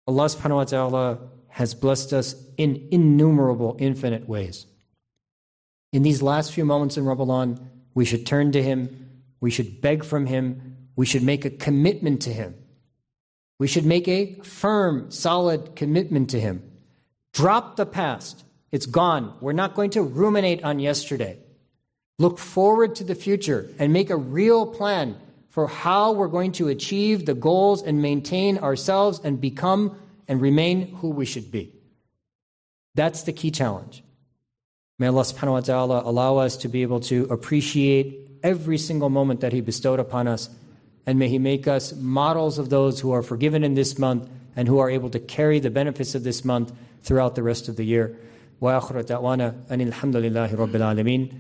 Allah 0.06 0.26
subhanahu 0.26 0.56
wa 0.58 0.64
ta'ala 0.66 1.20
has 1.48 1.74
blessed 1.74 2.14
us 2.14 2.36
in 2.58 2.88
innumerable, 2.92 3.76
infinite 3.80 4.30
ways. 4.30 4.68
In 5.92 6.04
these 6.04 6.22
last 6.22 6.54
few 6.54 6.64
moments 6.64 6.96
in 6.96 7.06
Ramadan, 7.06 7.60
we 7.96 8.06
should 8.06 8.28
turn 8.28 8.52
to 8.52 8.62
Him, 8.62 9.10
we 9.40 9.50
should 9.50 9.82
beg 9.82 10.04
from 10.04 10.28
Him, 10.28 10.78
we 10.96 11.08
should 11.08 11.24
make 11.24 11.44
a 11.44 11.50
commitment 11.50 12.22
to 12.22 12.30
Him. 12.32 12.54
We 13.62 13.68
should 13.68 13.86
make 13.86 14.08
a 14.08 14.34
firm, 14.42 15.12
solid 15.12 15.76
commitment 15.76 16.32
to 16.32 16.40
Him. 16.40 16.64
Drop 17.32 17.76
the 17.76 17.86
past. 17.86 18.44
It's 18.72 18.88
gone. 18.88 19.36
We're 19.40 19.54
not 19.54 19.76
going 19.76 19.92
to 19.92 20.02
ruminate 20.02 20.64
on 20.64 20.80
yesterday. 20.80 21.38
Look 22.18 22.40
forward 22.40 22.96
to 22.96 23.04
the 23.04 23.14
future 23.14 23.70
and 23.78 23.94
make 23.94 24.10
a 24.10 24.18
real 24.18 24.66
plan 24.66 25.16
for 25.50 25.68
how 25.68 26.12
we're 26.12 26.28
going 26.28 26.54
to 26.54 26.70
achieve 26.70 27.28
the 27.28 27.36
goals 27.36 27.84
and 27.84 28.02
maintain 28.02 28.58
ourselves 28.58 29.22
and 29.24 29.40
become 29.40 29.96
and 30.28 30.42
remain 30.42 30.96
who 30.96 31.12
we 31.12 31.28
should 31.28 31.52
be. 31.52 31.72
That's 32.96 33.22
the 33.22 33.32
key 33.32 33.52
challenge. 33.52 34.04
May 34.98 35.06
Allah 35.06 35.22
subhanahu 35.22 35.52
wa 35.52 35.60
ta'ala 35.60 36.02
allow 36.04 36.38
us 36.38 36.58
to 36.58 36.68
be 36.68 36.82
able 36.82 37.02
to 37.02 37.26
appreciate 37.26 38.40
every 38.42 38.80
single 38.80 39.12
moment 39.12 39.42
that 39.42 39.54
He 39.54 39.62
bestowed 39.62 40.00
upon 40.00 40.28
us, 40.28 40.50
and 41.07 41.19
may 41.19 41.29
He 41.29 41.39
make 41.39 41.69
us 41.69 41.93
models 41.95 42.59
of 42.59 42.71
those 42.71 43.01
who 43.01 43.13
are 43.13 43.23
forgiven 43.23 43.63
in 43.65 43.75
this 43.75 43.99
month 43.99 44.29
and 44.57 44.69
who 44.69 44.79
are 44.79 44.91
able 44.91 45.11
to 45.11 45.19
carry 45.19 45.61
the 45.61 45.71
benefits 45.71 46.15
of 46.15 46.25
this 46.25 46.45
month 46.45 46.73
throughout 47.03 47.35
the 47.35 47.43
rest 47.43 47.69
of 47.69 47.77
the 47.77 47.85
year. 47.85 48.17
وآخر 48.61 49.01
دعوانا 49.03 49.55
أن 49.71 49.81
الحمد 49.81 50.17
لله 50.17 50.55
رب 50.55 50.77
العالمين 50.77 51.33